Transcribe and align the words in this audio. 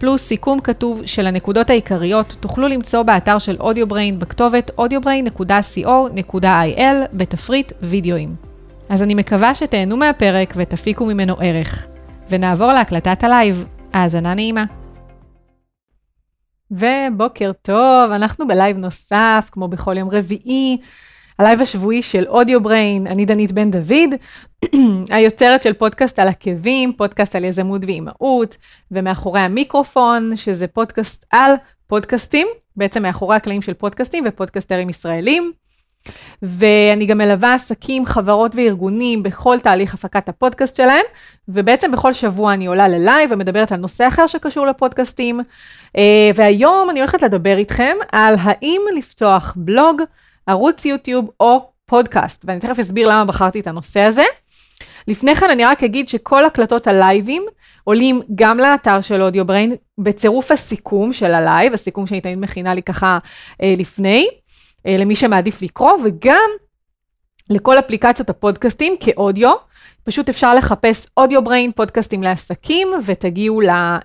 פלוס 0.00 0.22
סיכום 0.22 0.60
כתוב 0.60 1.02
של 1.06 1.26
הנקודות 1.26 1.70
העיקריות, 1.70 2.36
תוכלו 2.40 2.68
למצוא 2.68 3.02
באתר 3.02 3.38
של 3.38 3.56
אודיובריין 3.60 4.18
בכתובת 4.18 4.70
audiobrain.co.il 4.80 6.84
בתפריט 7.12 7.72
וידאוים. 7.82 8.34
אז 8.88 9.02
אני 9.02 9.14
מקווה 9.14 9.54
שתהנו 9.54 9.96
מהפרק 9.96 10.54
ותפיקו 10.56 11.06
ממנו 11.06 11.36
ערך. 11.40 11.86
ונעבור 12.30 12.72
להקלטת 12.72 13.24
הלייב. 13.24 13.64
האזנה 13.92 14.34
נעימה. 14.34 14.64
ובוקר 16.70 17.52
טוב, 17.62 18.10
אנחנו 18.12 18.48
בלייב 18.48 18.76
נוסף, 18.76 19.48
כמו 19.52 19.68
בכל 19.68 19.96
יום 19.96 20.10
רביעי. 20.10 20.78
הלייב 21.40 21.62
השבועי 21.62 22.02
של 22.02 22.24
אודיו 22.28 22.60
בריין, 22.60 23.06
אני 23.06 23.24
דנית 23.26 23.52
בן 23.52 23.70
דוד, 23.70 24.14
היוצרת 25.16 25.62
של 25.62 25.72
פודקאסט 25.72 26.18
על 26.18 26.28
עקבים, 26.28 26.92
פודקאסט 26.92 27.36
על 27.36 27.44
יזמות 27.44 27.82
ואימהות, 27.84 28.56
ומאחורי 28.90 29.40
המיקרופון, 29.40 30.36
שזה 30.36 30.66
פודקאסט 30.66 31.26
על 31.30 31.52
פודקאסטים, 31.86 32.46
בעצם 32.76 33.02
מאחורי 33.02 33.36
הקלעים 33.36 33.62
של 33.62 33.74
פודקאסטים 33.74 34.24
ופודקאסטרים 34.26 34.90
ישראלים. 34.90 35.52
ואני 36.42 37.06
גם 37.06 37.18
מלווה 37.18 37.54
עסקים, 37.54 38.06
חברות 38.06 38.54
וארגונים 38.54 39.22
בכל 39.22 39.58
תהליך 39.62 39.94
הפקת 39.94 40.28
הפודקאסט 40.28 40.76
שלהם, 40.76 41.04
ובעצם 41.48 41.92
בכל 41.92 42.12
שבוע 42.12 42.52
אני 42.52 42.66
עולה 42.66 42.88
ללייב 42.88 43.30
ומדברת 43.32 43.72
על 43.72 43.80
נושא 43.80 44.08
אחר 44.08 44.26
שקשור 44.26 44.66
לפודקאסטים. 44.66 45.40
אה, 45.96 46.30
והיום 46.34 46.90
אני 46.90 47.00
הולכת 47.00 47.22
לדבר 47.22 47.56
איתכם 47.56 47.96
על 48.12 48.34
האם 48.38 48.80
לפתוח 48.96 49.54
בלוג, 49.56 50.02
ערוץ 50.46 50.84
יוטיוב 50.84 51.30
או 51.40 51.70
פודקאסט, 51.86 52.44
ואני 52.44 52.60
תכף 52.60 52.78
אסביר 52.78 53.08
למה 53.08 53.24
בחרתי 53.24 53.60
את 53.60 53.66
הנושא 53.66 54.00
הזה. 54.00 54.24
לפני 55.08 55.34
כן 55.34 55.50
אני 55.50 55.64
רק 55.64 55.82
אגיד 55.82 56.08
שכל 56.08 56.44
הקלטות 56.44 56.86
הלייבים 56.86 57.42
עולים 57.84 58.22
גם 58.34 58.58
לאתר 58.58 59.00
של 59.00 59.22
אודיו 59.22 59.44
בריין 59.44 59.74
בצירוף 59.98 60.52
הסיכום 60.52 61.12
של 61.12 61.34
הלייב, 61.34 61.72
הסיכום 61.72 62.06
שאני 62.06 62.20
תמיד 62.20 62.38
מכינה 62.38 62.74
לי 62.74 62.82
ככה 62.82 63.18
אה, 63.62 63.74
לפני, 63.78 64.28
אה, 64.86 64.96
למי 64.96 65.16
שמעדיף 65.16 65.62
לקרוא, 65.62 65.92
וגם 66.04 66.50
לכל 67.50 67.78
אפליקציות 67.78 68.30
הפודקאסטים 68.30 68.96
כאודיו. 69.00 69.52
פשוט 70.04 70.28
אפשר 70.28 70.54
לחפש 70.54 71.06
אודיו 71.16 71.44
בריין, 71.44 71.72
פודקאסטים 71.72 72.22
לעסקים, 72.22 72.88
ותגיעו 73.06 73.60
ל, 73.60 73.68
אה, 73.68 73.96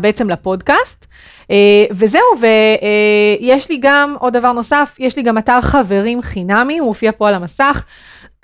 בעצם 0.00 0.30
לפודקאסט. 0.30 1.06
אה, 1.50 1.84
וזהו, 1.90 2.22
ויש 2.40 3.70
לי 3.70 3.78
גם 3.80 4.16
עוד 4.18 4.36
דבר 4.36 4.52
נוסף, 4.52 4.96
יש 4.98 5.16
לי 5.16 5.22
גם 5.22 5.38
אתר 5.38 5.60
חברים 5.60 6.22
חינמי, 6.22 6.78
הוא 6.78 6.88
מופיע 6.88 7.12
פה 7.12 7.28
על 7.28 7.34
המסך. 7.34 7.84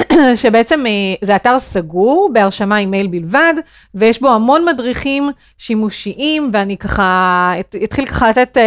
שבעצם 0.43 0.85
זה 1.23 1.37
אתר 1.37 1.59
סגור 1.59 2.31
בהרשמה 2.33 2.77
עם 2.77 2.91
מייל 2.91 3.07
בלבד, 3.07 3.55
ויש 3.95 4.21
בו 4.21 4.29
המון 4.29 4.65
מדריכים 4.65 5.31
שימושיים, 5.59 6.51
ואני 6.53 6.77
ככה 6.77 7.53
אתחיל 7.85 8.07
ככה 8.07 8.29
לתת 8.29 8.59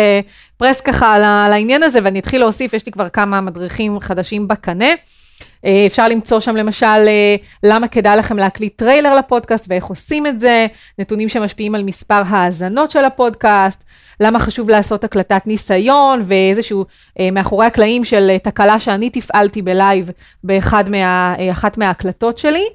פרס 0.57 0.81
ככה 0.81 1.13
על 1.15 1.23
העניין 1.53 1.83
הזה, 1.83 1.99
ואני 2.03 2.19
אתחיל 2.19 2.41
להוסיף, 2.41 2.73
יש 2.73 2.85
לי 2.85 2.91
כבר 2.91 3.09
כמה 3.09 3.41
מדריכים 3.41 3.99
חדשים 3.99 4.47
בקנה. 4.47 4.89
אה, 5.65 5.85
אפשר 5.85 6.07
למצוא 6.07 6.39
שם 6.39 6.55
למשל 6.55 6.85
אה, 6.85 7.35
למה 7.63 7.87
כדאי 7.87 8.17
לכם 8.17 8.37
להקליט 8.37 8.77
טריילר 8.77 9.15
לפודקאסט 9.15 9.65
ואיך 9.69 9.85
עושים 9.85 10.27
את 10.27 10.39
זה, 10.39 10.67
נתונים 10.99 11.29
שמשפיעים 11.29 11.75
על 11.75 11.83
מספר 11.83 12.21
האזנות 12.27 12.91
של 12.91 13.05
הפודקאסט, 13.05 13.83
למה 14.19 14.39
חשוב 14.39 14.69
לעשות 14.69 15.03
הקלטת 15.03 15.41
ניסיון 15.45 16.21
ואיזשהו 16.25 16.85
אה, 17.19 17.31
מאחורי 17.31 17.65
הקלעים 17.65 18.03
של 18.03 18.37
תקלה 18.43 18.79
שאני 18.79 19.09
תפעלתי 19.09 19.61
בלייב 19.61 20.09
באחת 20.43 20.87
מה, 20.87 21.35
מההקלטות 21.77 22.37
שלי, 22.37 22.65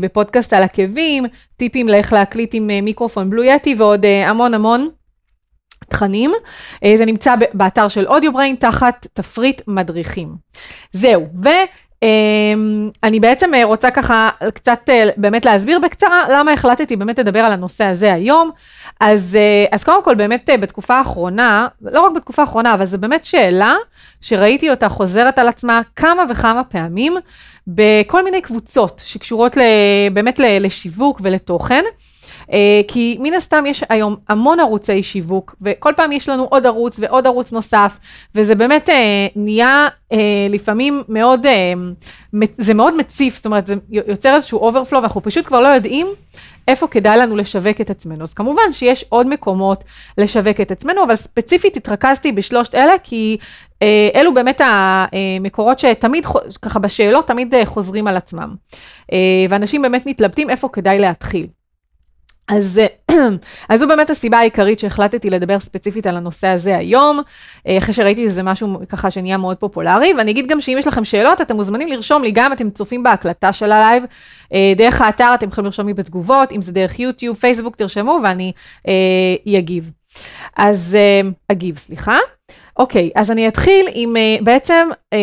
בפודקאסט 0.00 0.52
על 0.52 0.62
עקבים, 0.62 1.26
טיפים 1.56 1.88
לאיך 1.88 2.12
להקליט 2.12 2.50
עם 2.54 2.66
מיקרופון 2.82 3.30
Blue 3.30 3.42
Yeti 3.44 3.74
ועוד 3.78 4.04
המון 4.26 4.54
המון. 4.54 4.88
תכנים, 5.88 6.32
זה 6.96 7.04
נמצא 7.04 7.34
באתר 7.54 7.88
של 7.88 8.06
אודיובריין 8.06 8.56
תחת 8.56 9.06
תפריט 9.12 9.62
מדריכים. 9.66 10.28
זהו, 10.92 11.26
ו... 11.44 11.48
אני 13.02 13.20
בעצם 13.20 13.54
אה, 13.54 13.64
רוצה 13.64 13.90
ככה 13.90 14.28
קצת 14.54 14.78
אה, 14.88 15.08
באמת 15.16 15.44
להסביר 15.44 15.78
בקצרה 15.78 16.24
למה 16.28 16.52
החלטתי 16.52 16.96
באמת 16.96 17.18
לדבר 17.18 17.40
על 17.40 17.52
הנושא 17.52 17.84
הזה 17.84 18.12
היום. 18.12 18.50
אז, 19.00 19.36
אה, 19.36 19.64
אז 19.72 19.84
קודם 19.84 20.04
כל 20.04 20.14
באמת 20.14 20.50
בתקופה 20.60 20.94
האחרונה, 20.94 21.68
לא 21.82 22.00
רק 22.00 22.12
בתקופה 22.16 22.42
האחרונה, 22.42 22.74
אבל 22.74 22.84
זו 22.84 22.98
באמת 22.98 23.24
שאלה 23.24 23.74
שראיתי 24.20 24.70
אותה 24.70 24.88
חוזרת 24.88 25.38
על 25.38 25.48
עצמה 25.48 25.80
כמה 25.96 26.22
וכמה 26.30 26.64
פעמים 26.64 27.16
בכל 27.66 28.24
מיני 28.24 28.40
קבוצות 28.40 29.02
שקשורות 29.04 29.56
באמת 30.12 30.38
לשיווק 30.38 31.20
ולתוכן. 31.24 31.84
אה, 32.52 32.80
כי 32.88 33.18
מן 33.20 33.34
הסתם 33.34 33.64
יש 33.66 33.84
היום 33.88 34.16
המון 34.28 34.60
ערוצי 34.60 35.02
שיווק, 35.02 35.54
וכל 35.62 35.92
פעם 35.96 36.12
יש 36.12 36.28
לנו 36.28 36.44
עוד 36.44 36.66
ערוץ 36.66 36.96
ועוד 36.98 37.26
ערוץ 37.26 37.52
נוסף, 37.52 37.98
וזה 38.34 38.54
באמת 38.54 38.90
אה, 38.90 39.26
נהיה 39.36 39.88
אה, 40.12 40.18
לפעמים 40.50 41.02
מאוד, 41.08 41.46
זה 42.58 42.74
מאוד 42.74 42.96
מציף, 42.96 43.36
זאת 43.36 43.46
אומרת, 43.46 43.66
זה 43.66 43.74
יוצר 43.90 44.34
איזשהו 44.34 44.58
אוברפלו, 44.58 44.98
ואנחנו 44.98 45.22
פשוט 45.22 45.46
כבר 45.46 45.60
לא 45.60 45.68
יודעים 45.68 46.06
איפה 46.68 46.86
כדאי 46.86 47.18
לנו 47.18 47.36
לשווק 47.36 47.80
את 47.80 47.90
עצמנו. 47.90 48.22
אז 48.22 48.34
כמובן 48.34 48.72
שיש 48.72 49.04
עוד 49.08 49.26
מקומות 49.26 49.84
לשווק 50.18 50.60
את 50.60 50.70
עצמנו, 50.70 51.04
אבל 51.04 51.14
ספציפית 51.14 51.76
התרכזתי 51.76 52.32
בשלושת 52.32 52.74
אלה, 52.74 52.98
כי 53.02 53.36
אה, 53.82 54.08
אלו 54.14 54.34
באמת 54.34 54.60
המקורות 54.64 55.78
שתמיד, 55.78 56.26
ככה 56.62 56.78
בשאלות, 56.78 57.26
תמיד 57.26 57.54
חוזרים 57.64 58.06
על 58.06 58.16
עצמם. 58.16 58.54
אה, 59.12 59.18
ואנשים 59.48 59.82
באמת 59.82 60.06
מתלבטים 60.06 60.50
איפה 60.50 60.68
כדאי 60.72 60.98
להתחיל. 60.98 61.46
אז, 62.48 62.80
אז 63.68 63.80
זו 63.80 63.88
באמת 63.88 64.10
הסיבה 64.10 64.38
העיקרית 64.38 64.78
שהחלטתי 64.78 65.30
לדבר 65.30 65.60
ספציפית 65.60 66.06
על 66.06 66.16
הנושא 66.16 66.46
הזה 66.46 66.76
היום, 66.76 67.20
אה, 67.66 67.78
אחרי 67.78 67.94
שראיתי 67.94 68.28
שזה 68.28 68.42
משהו 68.42 68.78
ככה 68.88 69.10
שנהיה 69.10 69.36
מאוד 69.36 69.56
פופולרי, 69.56 70.12
ואני 70.18 70.30
אגיד 70.30 70.46
גם 70.48 70.60
שאם 70.60 70.76
יש 70.78 70.86
לכם 70.86 71.04
שאלות, 71.04 71.40
אתם 71.40 71.56
מוזמנים 71.56 71.88
לרשום 71.88 72.22
לי, 72.22 72.30
גם 72.30 72.52
אתם 72.52 72.70
צופים 72.70 73.02
בהקלטה 73.02 73.52
של 73.52 73.72
הלייב, 73.72 74.04
אה, 74.52 74.72
דרך 74.76 75.00
האתר 75.00 75.34
אתם 75.34 75.48
יכולים 75.48 75.66
לרשום 75.66 75.86
לי 75.86 75.94
בתגובות, 75.94 76.52
אם 76.52 76.62
זה 76.62 76.72
דרך 76.72 76.98
יוטיוב, 76.98 77.36
פייסבוק, 77.36 77.76
תרשמו 77.76 78.20
ואני 78.22 78.52
אה, 78.88 79.58
אגיב. 79.58 79.90
אז 80.56 80.98
אגיב, 81.48 81.78
סליחה. 81.78 82.16
אוקיי, 82.78 83.10
אז 83.14 83.30
אני 83.30 83.48
אתחיל 83.48 83.86
עם 83.92 84.14
uh, 84.16 84.44
בעצם 84.44 84.88
uh, 84.92 85.16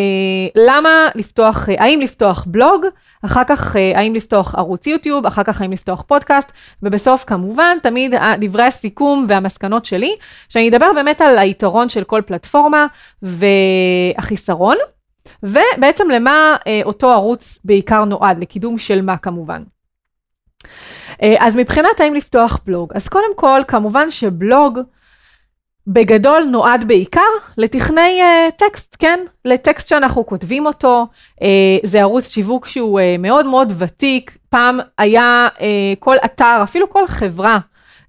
למה 0.56 1.10
לפתוח, 1.16 1.70
uh, 1.70 1.72
האם 1.78 2.02
לפתוח 2.02 2.46
בלוג, 2.48 2.86
אחר 3.26 3.44
כך 3.44 3.76
האם 3.96 4.16
לפתוח 4.16 4.56
ערוץ 4.56 4.88
יוטיוב, 4.88 5.26
אחר 5.26 5.44
כך 5.44 5.62
האם 5.62 5.72
לפתוח 5.72 6.02
פודקאסט, 6.02 6.52
ובסוף 6.84 7.24
כמובן 7.24 7.78
תמיד 7.84 8.16
דברי 8.40 8.64
הסיכום 8.64 9.26
והמסקנות 9.28 9.86
שלי, 9.86 10.16
שאני 10.50 10.70
אדבר 10.70 10.94
באמת 10.96 11.22
על 11.22 11.38
היתרון 11.38 11.90
של 11.90 12.04
כל 12.04 12.22
פלטפורמה 12.26 12.88
והחיסרון, 13.22 14.78
ובעצם 15.44 16.10
למה 16.10 16.56
אותו 16.84 17.12
ערוץ 17.12 17.60
בעיקר 17.64 18.06
נועד, 18.06 18.40
לקידום 18.40 18.78
של 18.78 19.02
מה 19.02 19.18
כמובן. 19.18 19.64
אז 21.40 21.56
מבחינת 21.56 22.00
האם 22.00 22.14
לפתוח 22.14 22.60
בלוג, 22.66 22.92
אז 22.96 23.08
קודם 23.08 23.36
כל 23.36 23.62
כמובן 23.68 24.12
שבלוג, 24.12 24.80
בגדול 25.88 26.44
נועד 26.44 26.88
בעיקר 26.88 27.22
לטכני 27.58 28.22
uh, 28.22 28.52
טקסט, 28.58 28.96
כן? 29.00 29.20
לטקסט 29.46 29.88
שאנחנו 29.88 30.26
כותבים 30.26 30.66
אותו. 30.66 31.08
Uh, 31.40 31.44
זה 31.84 32.02
ערוץ 32.02 32.30
שיווק 32.30 32.66
שהוא 32.66 33.00
uh, 33.00 33.22
מאוד 33.22 33.46
מאוד 33.46 33.74
ותיק. 33.78 34.38
פעם 34.50 34.80
היה 34.98 35.48
uh, 35.58 35.62
כל 36.00 36.16
אתר, 36.26 36.60
אפילו 36.64 36.90
כל 36.90 37.08
חברה 37.08 37.60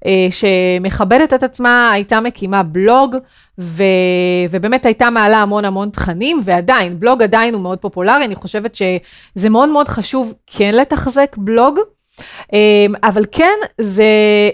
uh, 0.05 0.07
שמכבדת 0.31 1.35
את 1.35 1.43
עצמה, 1.43 1.91
הייתה 1.93 2.21
מקימה 2.21 2.63
בלוג, 2.63 3.17
ו... 3.59 3.83
ובאמת 4.51 4.87
הייתה 4.87 5.11
מעלה 5.11 5.37
המון 5.37 5.65
המון 5.65 5.91
תכנים, 5.91 6.41
ועדיין, 6.45 7.01
בלוג 7.01 7.23
עדיין 7.23 7.55
הוא 7.55 7.63
מאוד 7.63 7.79
פופולרי. 7.79 8.25
אני 8.25 8.35
חושבת 8.35 8.75
שזה 8.75 9.49
מאוד 9.49 9.69
מאוד 9.69 9.89
חשוב 9.89 10.35
כן 10.47 10.71
לתחזק 10.75 11.37
בלוג. 11.39 11.79
אמ, 12.53 12.95
אבל 13.03 13.25
כן, 13.33 13.59
זה, 13.81 14.05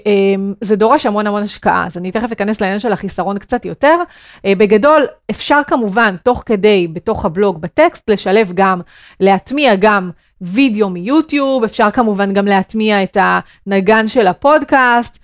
אמ, 0.07 0.55
זה 0.61 0.77
דורש 0.77 1.07
המון 1.07 1.27
המון 1.27 1.43
השקעה, 1.43 1.87
אז 1.87 1.97
אני 1.99 2.11
תכף 2.11 2.33
אכנס 2.33 2.61
לעניין 2.61 2.79
של 2.79 2.93
החיסרון 2.93 3.39
קצת 3.39 3.65
יותר. 3.65 3.97
אה, 4.45 4.53
בגדול, 4.55 5.07
אפשר 5.31 5.61
כמובן, 5.67 6.17
תוך 6.23 6.43
כדי, 6.47 6.89
בתוך 6.93 7.25
הבלוג, 7.25 7.61
בטקסט, 7.61 8.11
לשלב 8.11 8.53
גם, 8.55 8.81
להטמיע 9.21 9.75
גם 9.75 10.11
וידאו 10.41 10.91
מיוטיוב, 10.91 11.65
אפשר 11.65 11.91
כמובן 11.91 12.33
גם 12.33 12.47
להטמיע 12.47 13.03
את 13.03 13.17
הנגן 13.21 14.09
של 14.09 14.27
הפודקאסט, 14.27 15.19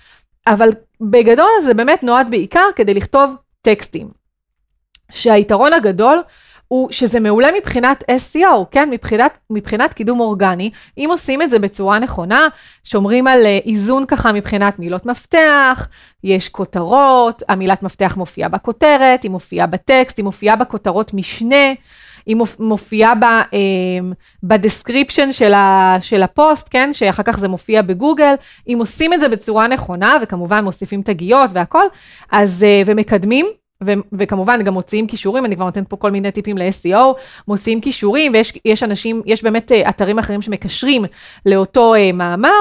אבל 0.47 0.69
בגדול 1.01 1.51
זה 1.65 1.75
באמת 1.75 2.03
נועד 2.03 2.31
בעיקר 2.31 2.67
כדי 2.77 2.95
לכתוב 2.95 3.35
טקסטים. 3.63 4.09
שהיתרון 5.13 5.73
הגדול 5.73 6.23
הוא 6.69 6.89
שזה 6.91 7.21
מעולה 7.21 7.49
מבחינת 7.59 8.05
SEO, 8.11 8.65
כן? 8.71 8.91
מבחינת, 8.91 9.39
מבחינת 9.51 9.93
קידום 9.93 10.21
אורגני. 10.21 10.71
אם 10.99 11.09
עושים 11.11 11.43
את 11.43 11.51
זה 11.51 11.59
בצורה 11.59 11.99
נכונה, 11.99 12.49
שומרים 12.85 13.27
על 13.27 13.47
אה, 13.47 13.59
איזון 13.67 14.07
ככה 14.07 14.33
מבחינת 14.33 14.79
מילות 14.79 15.07
מפתח, 15.07 15.89
יש 16.25 16.49
כותרות, 16.49 17.43
המילת 17.49 17.83
מפתח 17.83 18.15
מופיעה 18.17 18.49
בכותרת, 18.49 19.23
היא 19.23 19.31
מופיעה 19.31 19.67
בטקסט, 19.67 20.19
היא 20.19 20.25
מופיעה 20.25 20.57
בכותרות 20.57 21.15
משנה. 21.15 21.73
היא 22.27 22.37
מופיעה 22.59 23.15
ב, 23.15 23.25
אמ, 23.25 24.13
ב 24.43 24.50
description 24.50 25.33
של, 25.33 25.53
ה, 25.55 25.97
של 26.01 26.23
הפוסט, 26.23 26.69
כן, 26.71 26.93
שאחר 26.93 27.23
כך 27.23 27.39
זה 27.39 27.49
מופיע 27.49 27.83
בגוגל, 27.83 28.35
אם 28.69 28.77
עושים 28.79 29.13
את 29.13 29.21
זה 29.21 29.29
בצורה 29.29 29.69
נכונה, 29.69 30.17
וכמובן 30.23 30.65
מוסיפים 30.65 31.03
תגיות 31.03 31.51
והכל, 31.53 31.85
אז, 32.33 32.65
אה, 32.65 32.83
ומקדמים, 32.87 33.47
ו- 33.85 33.93
וכמובן 34.13 34.63
גם 34.63 34.75
מוציאים 34.75 35.07
כישורים, 35.07 35.45
אני 35.45 35.57
כבר 35.57 35.65
נותנת 35.65 35.89
פה 35.89 35.97
כל 35.97 36.11
מיני 36.11 36.33
טיפים 36.33 36.59
ל-SEO, 36.59 36.99
מוציאים 37.49 37.81
כישורים 37.81 38.33
ויש 38.65 38.83
אנשים, 38.83 39.23
יש 39.27 39.43
באמת 39.43 39.73
אה, 39.73 39.89
אתרים 39.89 40.19
אחרים 40.19 40.43
שמקשרים 40.43 41.05
לאותו 41.47 41.95
uh, 41.95 42.13
מאמר, 42.13 42.61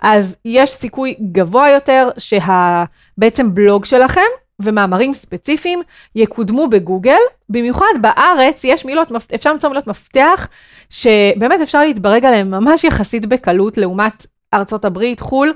אז 0.00 0.36
יש 0.44 0.70
סיכוי 0.70 1.14
גבוה 1.32 1.70
יותר 1.70 2.08
שבעצם 2.18 3.54
בלוג 3.54 3.84
שלכם 3.84 4.20
ומאמרים 4.60 5.14
ספציפיים 5.14 5.82
יקודמו 6.14 6.68
בגוגל, 6.68 7.18
במיוחד 7.48 7.94
בארץ 8.00 8.64
יש 8.64 8.84
מילות, 8.84 9.08
אפשר 9.34 9.52
למצוא 9.52 9.68
מילות 9.68 9.86
מפתח 9.86 10.48
שבאמת 10.90 11.60
אפשר 11.60 11.80
להתברג 11.80 12.24
עליהן 12.24 12.50
ממש 12.50 12.84
יחסית 12.84 13.26
בקלות 13.26 13.78
לעומת 13.78 14.26
ארצות 14.54 14.84
הברית, 14.84 15.20
חו"ל, 15.20 15.54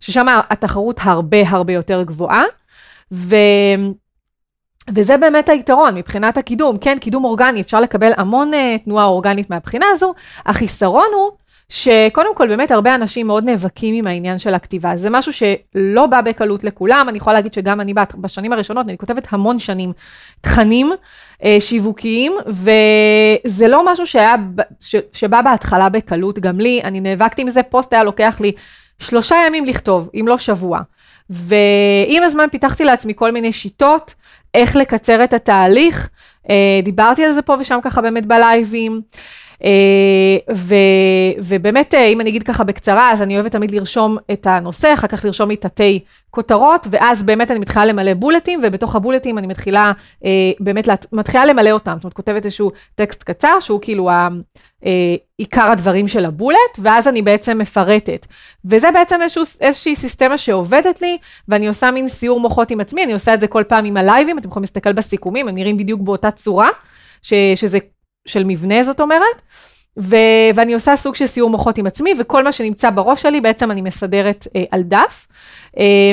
ששם 0.00 0.26
התחרות 0.50 1.00
הרבה 1.02 1.48
הרבה 1.48 1.72
יותר 1.72 2.02
גבוהה. 2.02 2.44
ו... 3.12 3.36
וזה 4.94 5.16
באמת 5.16 5.48
היתרון 5.48 5.94
מבחינת 5.94 6.36
הקידום, 6.36 6.78
כן, 6.78 6.98
קידום 7.00 7.24
אורגני, 7.24 7.60
אפשר 7.60 7.80
לקבל 7.80 8.12
המון 8.16 8.50
uh, 8.54 8.84
תנועה 8.84 9.04
אורגנית 9.04 9.50
מהבחינה 9.50 9.86
הזו, 9.92 10.14
החיסרון 10.46 11.06
הוא 11.14 11.30
שקודם 11.68 12.34
כל 12.34 12.48
באמת 12.48 12.70
הרבה 12.70 12.94
אנשים 12.94 13.26
מאוד 13.26 13.44
נאבקים 13.44 13.94
עם 13.94 14.06
העניין 14.06 14.38
של 14.38 14.54
הכתיבה. 14.54 14.96
זה 14.96 15.10
משהו 15.10 15.32
שלא 15.32 16.06
בא 16.06 16.20
בקלות 16.20 16.64
לכולם, 16.64 17.06
אני 17.08 17.16
יכולה 17.18 17.36
להגיד 17.36 17.52
שגם 17.52 17.80
אני 17.80 17.94
בשנים 18.14 18.52
הראשונות, 18.52 18.86
אני 18.88 18.98
כותבת 18.98 19.26
המון 19.30 19.58
שנים 19.58 19.92
תכנים 20.40 20.92
אה, 21.44 21.56
שיווקיים, 21.60 22.32
וזה 22.46 23.68
לא 23.68 23.92
משהו 23.92 24.06
שהיה, 24.06 24.34
ש, 24.80 24.96
שבא 25.12 25.42
בהתחלה 25.42 25.88
בקלות, 25.88 26.38
גם 26.38 26.60
לי, 26.60 26.80
אני 26.84 27.00
נאבקתי 27.00 27.42
עם 27.42 27.50
זה, 27.50 27.62
פוסט 27.62 27.92
היה 27.92 28.04
לוקח 28.04 28.40
לי 28.40 28.52
שלושה 28.98 29.36
ימים 29.46 29.64
לכתוב, 29.64 30.08
אם 30.14 30.24
לא 30.28 30.38
שבוע. 30.38 30.80
ועם 31.30 32.22
הזמן 32.22 32.46
פיתחתי 32.50 32.84
לעצמי 32.84 33.12
כל 33.16 33.30
מיני 33.30 33.52
שיטות, 33.52 34.14
איך 34.54 34.76
לקצר 34.76 35.24
את 35.24 35.32
התהליך, 35.32 36.08
אה, 36.50 36.80
דיברתי 36.82 37.24
על 37.24 37.32
זה 37.32 37.42
פה 37.42 37.56
ושם 37.60 37.78
ככה 37.82 38.02
באמת 38.02 38.26
בלייבים. 38.26 39.00
אה, 39.64 40.54
ו, 40.54 40.74
ובאמת, 41.38 41.94
אה, 41.94 42.04
אם 42.04 42.20
אני 42.20 42.30
אגיד 42.30 42.42
ככה 42.42 42.64
בקצרה, 42.64 43.12
אז 43.12 43.22
אני 43.22 43.34
אוהבת 43.36 43.52
תמיד 43.52 43.70
לרשום 43.70 44.16
את 44.32 44.46
הנושא, 44.46 44.94
אחר 44.94 45.06
כך 45.06 45.24
לרשום 45.24 45.48
לי 45.48 45.56
תתי 45.56 46.00
כותרות, 46.30 46.86
ואז 46.90 47.22
באמת 47.22 47.50
אני 47.50 47.58
מתחילה 47.58 47.84
למלא 47.84 48.14
בולטים, 48.14 48.60
ובתוך 48.62 48.96
הבולטים 48.96 49.38
אני 49.38 49.46
מתחילה, 49.46 49.92
אה, 50.24 50.30
באמת, 50.60 50.88
מתחילה 51.12 51.46
למלא 51.46 51.70
אותם. 51.70 51.94
זאת 51.94 52.04
אומרת, 52.04 52.14
כותבת 52.14 52.44
איזשהו 52.44 52.70
טקסט 52.94 53.22
קצר, 53.22 53.60
שהוא 53.60 53.80
כאילו 53.82 54.10
ה... 54.10 54.28
עיקר 55.38 55.66
הדברים 55.72 56.08
של 56.08 56.24
הבולט, 56.24 56.78
ואז 56.78 57.08
אני 57.08 57.22
בעצם 57.22 57.58
מפרטת. 57.58 58.26
וזה 58.64 58.90
בעצם 58.94 59.22
איזשהו, 59.22 59.42
איזושהי 59.60 59.96
סיסטמה 59.96 60.38
שעובדת 60.38 61.02
לי, 61.02 61.18
ואני 61.48 61.68
עושה 61.68 61.90
מין 61.90 62.08
סיור 62.08 62.40
מוחות 62.40 62.70
עם 62.70 62.80
עצמי, 62.80 63.04
אני 63.04 63.12
עושה 63.12 63.34
את 63.34 63.40
זה 63.40 63.46
כל 63.46 63.64
פעם 63.68 63.84
עם 63.84 63.96
הלייבים, 63.96 64.38
אתם 64.38 64.48
יכולים 64.48 64.62
להסתכל 64.62 64.92
בסיכומים, 64.92 65.48
הם 65.48 65.54
נראים 65.54 65.76
בדיוק 65.76 66.00
באותה 66.00 66.30
צורה, 66.30 66.68
ש, 67.22 67.32
שזה 67.54 67.78
של 68.28 68.44
מבנה 68.44 68.82
זאת 68.82 69.00
אומרת, 69.00 69.42
ו- 69.98 70.50
ואני 70.54 70.74
עושה 70.74 70.96
סוג 70.96 71.14
של 71.14 71.26
סיור 71.26 71.50
מוחות 71.50 71.78
עם 71.78 71.86
עצמי, 71.86 72.14
וכל 72.18 72.44
מה 72.44 72.52
שנמצא 72.52 72.90
בראש 72.90 73.22
שלי 73.22 73.40
בעצם 73.40 73.70
אני 73.70 73.82
מסדרת 73.82 74.46
אה, 74.56 74.64
על 74.70 74.82
דף. 74.82 75.28
אה, 75.78 76.12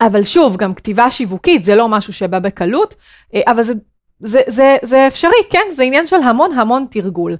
אבל 0.00 0.24
שוב, 0.24 0.56
גם 0.56 0.74
כתיבה 0.74 1.10
שיווקית 1.10 1.64
זה 1.64 1.74
לא 1.74 1.88
משהו 1.88 2.12
שבא 2.12 2.38
בקלות, 2.38 2.94
אה, 3.34 3.40
אבל 3.46 3.62
זה, 3.62 3.72
זה, 4.20 4.40
זה, 4.46 4.76
זה 4.82 5.06
אפשרי, 5.06 5.32
כן? 5.50 5.66
זה 5.72 5.82
עניין 5.82 6.06
של 6.06 6.16
המון 6.16 6.52
המון 6.52 6.86
תרגול. 6.90 7.36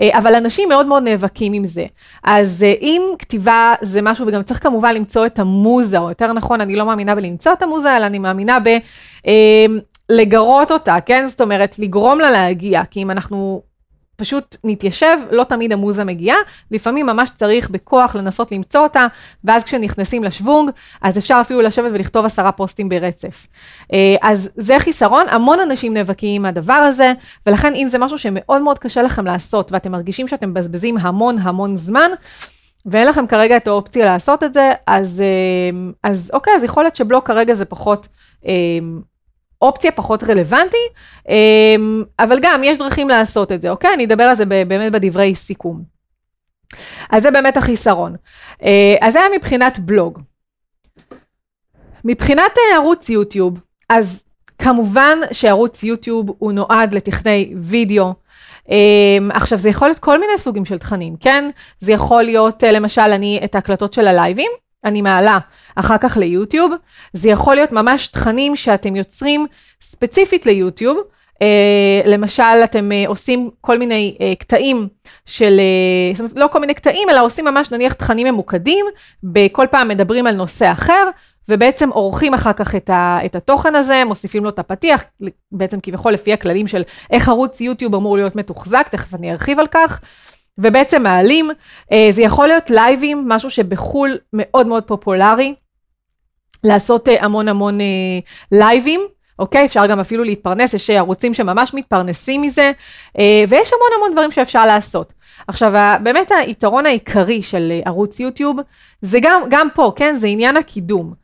אה, 0.00 0.18
אבל 0.18 0.34
אנשים 0.34 0.68
מאוד 0.68 0.86
מאוד 0.86 1.02
נאבקים 1.02 1.52
עם 1.52 1.66
זה. 1.66 1.84
אז 2.24 2.62
אה, 2.62 2.74
אם 2.80 3.02
כתיבה 3.18 3.74
זה 3.80 4.02
משהו, 4.02 4.26
וגם 4.26 4.42
צריך 4.42 4.62
כמובן 4.62 4.94
למצוא 4.94 5.26
את 5.26 5.38
המוזה, 5.38 5.98
או 5.98 6.08
יותר 6.08 6.32
נכון, 6.32 6.60
אני 6.60 6.76
לא 6.76 6.86
מאמינה 6.86 7.14
בלמצוא 7.14 7.52
את 7.52 7.62
המוזה, 7.62 7.96
אלא 7.96 8.06
אני 8.06 8.18
מאמינה 8.18 8.60
ב... 8.60 8.68
אה, 9.26 9.66
לגרות 10.08 10.70
אותה, 10.70 10.96
כן? 11.06 11.26
זאת 11.26 11.40
אומרת, 11.40 11.78
לגרום 11.78 12.20
לה 12.20 12.30
להגיע, 12.30 12.84
כי 12.84 13.02
אם 13.02 13.10
אנחנו 13.10 13.62
פשוט 14.16 14.56
נתיישב, 14.64 15.16
לא 15.30 15.44
תמיד 15.44 15.72
המוזה 15.72 16.04
מגיעה, 16.04 16.36
לפעמים 16.70 17.06
ממש 17.06 17.30
צריך 17.34 17.70
בכוח 17.70 18.16
לנסות 18.16 18.52
למצוא 18.52 18.80
אותה, 18.80 19.06
ואז 19.44 19.64
כשנכנסים 19.64 20.24
לשוונג, 20.24 20.70
אז 21.02 21.18
אפשר 21.18 21.38
אפילו 21.40 21.60
לשבת 21.60 21.90
ולכתוב 21.92 22.24
עשרה 22.24 22.52
פוסטים 22.52 22.88
ברצף. 22.88 23.46
אה, 23.92 24.16
אז 24.22 24.50
זה 24.56 24.78
חיסרון, 24.78 25.26
המון 25.28 25.60
אנשים 25.60 25.94
נאבקים 25.94 26.42
עם 26.42 26.44
הדבר 26.44 26.72
הזה, 26.72 27.12
ולכן 27.46 27.74
אם 27.74 27.86
זה 27.88 27.98
משהו 27.98 28.18
שמאוד 28.18 28.62
מאוד 28.62 28.78
קשה 28.78 29.02
לכם 29.02 29.24
לעשות, 29.24 29.72
ואתם 29.72 29.92
מרגישים 29.92 30.28
שאתם 30.28 30.50
מבזבזים 30.50 30.98
המון 30.98 31.38
המון 31.38 31.76
זמן, 31.76 32.10
ואין 32.86 33.08
לכם 33.08 33.26
כרגע 33.26 33.56
את 33.56 33.68
האופציה 33.68 34.04
לעשות 34.04 34.42
את 34.42 34.54
זה, 34.54 34.72
אז, 34.86 35.22
אה, 35.22 36.10
אז 36.10 36.30
אוקיי, 36.34 36.52
אז 36.56 36.64
יכול 36.64 36.82
להיות 36.82 36.96
שבלוק 36.96 37.26
כרגע 37.26 37.54
זה 37.54 37.64
פחות... 37.64 38.08
אופציה 39.62 39.92
פחות 39.92 40.24
רלוונטי, 40.24 40.76
אמ, 41.28 42.04
אבל 42.18 42.38
גם 42.42 42.64
יש 42.64 42.78
דרכים 42.78 43.08
לעשות 43.08 43.52
את 43.52 43.62
זה, 43.62 43.70
אוקיי? 43.70 43.94
אני 43.94 44.04
אדבר 44.04 44.24
על 44.24 44.36
זה 44.36 44.44
באמת 44.46 44.92
בדברי 44.92 45.34
סיכום. 45.34 45.82
אז 47.10 47.22
זה 47.22 47.30
באמת 47.30 47.56
החיסרון. 47.56 48.16
אה, 48.62 48.96
אז 49.00 49.12
זה 49.12 49.20
היה 49.20 49.28
מבחינת 49.36 49.78
בלוג. 49.78 50.18
מבחינת 52.04 52.52
אה, 52.58 52.76
ערוץ 52.76 53.08
יוטיוב, 53.08 53.60
אז 53.88 54.22
כמובן 54.58 55.18
שערוץ 55.32 55.82
יוטיוב 55.82 56.26
הוא 56.38 56.52
נועד 56.52 56.94
לתכני 56.94 57.54
וידאו. 57.62 58.14
אמ, 58.68 59.30
עכשיו 59.34 59.58
זה 59.58 59.68
יכול 59.68 59.88
להיות 59.88 59.98
כל 59.98 60.20
מיני 60.20 60.38
סוגים 60.38 60.64
של 60.64 60.78
תכנים, 60.78 61.16
כן? 61.20 61.48
זה 61.78 61.92
יכול 61.92 62.22
להיות 62.22 62.64
אה, 62.64 62.72
למשל 62.72 63.00
אני 63.00 63.40
את 63.44 63.54
ההקלטות 63.54 63.92
של 63.92 64.06
הלייבים, 64.06 64.50
אני 64.86 65.02
מעלה 65.02 65.38
אחר 65.76 65.98
כך 65.98 66.16
ליוטיוב. 66.16 66.72
זה 67.12 67.28
יכול 67.28 67.54
להיות 67.54 67.72
ממש 67.72 68.08
תכנים 68.08 68.56
שאתם 68.56 68.96
יוצרים 68.96 69.46
ספציפית 69.80 70.46
ליוטיוב. 70.46 70.98
Uh, 71.34 72.08
למשל, 72.08 72.42
אתם 72.64 72.90
uh, 72.92 73.08
עושים 73.08 73.50
כל 73.60 73.78
מיני 73.78 74.16
uh, 74.18 74.38
קטעים 74.38 74.88
של, 75.26 75.60
uh, 76.12 76.16
זאת 76.16 76.20
אומרת, 76.20 76.36
לא 76.36 76.48
כל 76.52 76.60
מיני 76.60 76.74
קטעים, 76.74 77.10
אלא 77.10 77.24
עושים 77.24 77.44
ממש 77.44 77.70
נניח 77.70 77.92
תכנים 77.92 78.26
ממוקדים, 78.26 78.86
בכל 79.22 79.66
פעם 79.70 79.88
מדברים 79.88 80.26
על 80.26 80.34
נושא 80.34 80.72
אחר, 80.72 81.10
ובעצם 81.48 81.90
עורכים 81.90 82.34
אחר 82.34 82.52
כך 82.52 82.74
את, 82.74 82.90
ה, 82.90 83.18
את 83.24 83.36
התוכן 83.36 83.74
הזה, 83.74 84.02
מוסיפים 84.06 84.44
לו 84.44 84.50
את 84.50 84.58
הפתיח, 84.58 85.04
בעצם 85.52 85.80
כביכול 85.82 86.12
לפי 86.12 86.32
הכללים 86.32 86.68
של 86.68 86.82
איך 87.10 87.28
ערוץ 87.28 87.60
יוטיוב 87.60 87.94
אמור 87.94 88.16
להיות 88.16 88.36
מתוחזק, 88.36 88.88
תכף 88.90 89.14
אני 89.14 89.32
ארחיב 89.32 89.60
על 89.60 89.66
כך. 89.66 90.00
ובעצם 90.58 91.02
מעלים. 91.02 91.50
אה, 91.92 92.08
זה 92.10 92.22
יכול 92.22 92.46
להיות 92.46 92.70
לייבים, 92.70 93.28
משהו 93.28 93.50
שבחו"ל 93.50 94.18
מאוד 94.32 94.66
מאוד 94.66 94.84
פופולרי, 94.84 95.54
לעשות 96.64 97.08
אה, 97.08 97.24
המון 97.24 97.48
המון 97.48 97.80
אה, 97.80 97.86
לייבים. 98.52 99.00
אוקיי? 99.38 99.64
אפשר 99.66 99.86
גם 99.86 100.00
אפילו 100.00 100.24
להתפרנס, 100.24 100.74
יש 100.74 100.90
ערוצים 100.90 101.34
שממש 101.34 101.74
מתפרנסים 101.74 102.42
מזה, 102.42 102.72
ויש 103.48 103.72
המון 103.72 103.88
המון 103.96 104.12
דברים 104.12 104.30
שאפשר 104.30 104.66
לעשות. 104.66 105.12
עכשיו, 105.48 105.96
באמת 106.02 106.30
היתרון 106.30 106.86
העיקרי 106.86 107.42
של 107.42 107.72
ערוץ 107.84 108.20
יוטיוב, 108.20 108.56
זה 109.02 109.18
גם, 109.22 109.42
גם 109.48 109.68
פה, 109.74 109.92
כן? 109.96 110.16
זה 110.16 110.26
עניין 110.26 110.56
הקידום. 110.56 111.14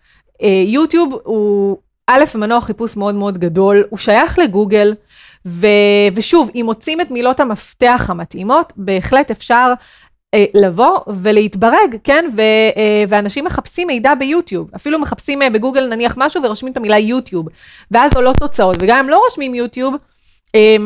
יוטיוב 0.67 1.21
הוא 1.25 1.77
א', 2.07 2.25
מנוע 2.35 2.61
חיפוש 2.61 2.97
מאוד 2.97 3.15
מאוד 3.15 3.39
גדול, 3.39 3.85
הוא 3.91 3.99
שייך 3.99 4.39
לגוגל, 4.39 4.95
ו, 5.47 5.67
ושוב, 6.15 6.51
אם 6.55 6.63
מוצאים 6.65 7.01
את 7.01 7.11
מילות 7.11 7.41
המפתח 7.41 8.07
המתאימות, 8.09 8.73
בהחלט 8.77 9.31
אפשר 9.31 9.73
אה, 10.35 10.45
לבוא 10.55 10.99
ולהתברג, 11.23 11.97
כן? 12.05 12.25
ו, 12.37 12.41
אה, 12.77 13.05
ואנשים 13.09 13.45
מחפשים 13.45 13.87
מידע 13.87 14.15
ביוטיוב, 14.15 14.71
אפילו 14.77 14.99
מחפשים 14.99 15.43
אה, 15.43 15.51
בגוגל 15.51 15.87
נניח 15.87 16.15
משהו 16.17 16.43
ורושמים 16.43 16.73
את 16.73 16.77
המילה 16.77 16.99
יוטיוב, 16.99 17.47
ואז 17.91 18.11
עולות 18.15 18.37
תוצאות, 18.37 18.77
וגם 18.81 18.99
אם 18.99 19.09
לא 19.09 19.23
רושמים 19.25 19.55
יוטיוב, 19.55 19.95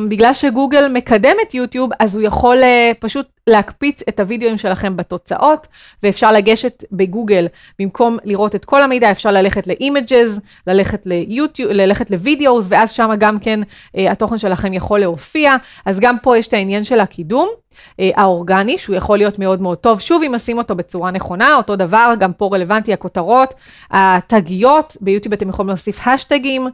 בגלל 0.09 0.35
שגוגל 0.35 0.89
מקדם 0.89 1.37
את 1.43 1.55
יוטיוב, 1.55 1.91
אז 2.01 2.17
הוא 2.17 2.23
יכול 2.23 2.57
אה, 2.63 2.95
פשוט 3.01 3.27
להקפיץ 3.47 4.03
את 4.09 4.21
הוידאוים 4.21 4.59
שלכם 4.59 4.97
בתוצאות, 4.97 5.67
ואפשר 6.03 6.33
לגשת 6.33 6.85
בגוגל, 6.93 7.47
במקום 7.79 8.19
לראות 8.25 8.55
את 8.55 8.65
כל 8.65 8.83
המידע, 8.83 9.11
אפשר 9.11 9.31
ללכת 9.31 9.67
ל 9.67 9.76
images, 9.76 10.41
ללכת 10.67 11.03
ליוטיוב, 11.07 11.71
ללכת 11.71 12.11
ל 12.11 12.18
videos, 12.18 12.67
ואז 12.69 12.91
שם 12.91 13.11
גם 13.19 13.39
כן 13.39 13.61
אה, 13.63 14.01
התוכן 14.11 14.39
שלכם 14.39 14.73
יכול 14.73 15.01
להופיע. 15.01 15.57
אז 15.87 16.01
גם 16.01 16.17
פה 16.23 16.39
יש 16.39 16.49
את 16.49 16.53
העניין 16.53 16.85
של 16.85 17.01
הקידום. 17.01 17.49
אה, 17.53 18.03
האורגני, 18.17 18.79
שהוא 18.79 18.97
יכול 18.97 19.19
להיות 19.19 19.39
מאוד 19.39 19.61
מאוד 19.61 19.79
טוב. 19.79 20.01
שוב, 20.01 20.23
אם 20.23 20.35
עושים 20.35 20.59
אותו 20.59 20.75
בצורה 20.75 21.11
נכונה, 21.11 21.55
אותו 21.57 21.77
דבר, 21.77 22.15
גם 22.19 22.33
פה 22.33 22.49
רלוונטי 22.53 22.93
הכותרות, 22.93 23.55
התגיות, 23.91 24.97
ביוטיוב 25.01 25.33
אתם 25.33 25.49
יכולים 25.49 25.69
להוסיף 25.69 26.09
השטגים. 26.09 26.69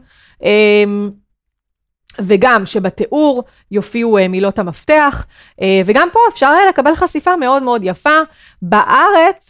וגם 2.21 2.65
שבתיאור 2.65 3.43
יופיעו 3.71 4.19
uh, 4.19 4.27
מילות 4.27 4.59
המפתח, 4.59 5.25
uh, 5.51 5.63
וגם 5.85 6.07
פה 6.13 6.19
אפשר 6.29 6.51
לקבל 6.69 6.95
חשיפה 6.95 7.35
מאוד 7.35 7.63
מאוד 7.63 7.81
יפה. 7.83 8.19
בארץ, 8.61 9.49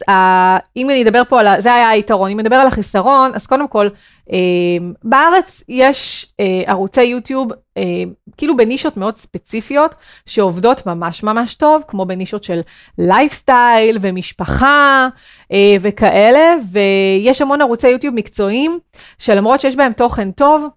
אם 0.77 0.89
אני 0.89 1.03
אדבר 1.03 1.21
פה 1.29 1.39
על, 1.39 1.61
זה 1.61 1.73
היה 1.73 1.89
היתרון, 1.89 2.31
אם 2.31 2.39
נדבר 2.39 2.55
על 2.55 2.67
החיסרון, 2.67 3.31
אז 3.33 3.47
קודם 3.47 3.67
כל, 3.67 3.87
בארץ 5.03 5.63
יש 5.69 6.33
ערוצי 6.67 7.03
יוטיוב, 7.03 7.51
כאילו 8.37 8.57
בנישות 8.57 8.97
מאוד 8.97 9.17
ספציפיות, 9.17 9.95
שעובדות 10.25 10.85
ממש 10.85 11.23
ממש 11.23 11.55
טוב, 11.55 11.81
כמו 11.87 12.05
בנישות 12.05 12.43
של 12.43 12.61
לייפסטייל 12.97 13.97
ומשפחה 14.01 15.07
וכאלה, 15.81 16.55
ויש 16.71 17.41
המון 17.41 17.61
ערוצי 17.61 17.87
יוטיוב 17.89 18.15
מקצועיים, 18.15 18.79
שלמרות 19.19 19.59
שיש 19.59 19.75
בהם 19.75 19.93
תוכן 19.93 20.31
טוב, 20.31 20.67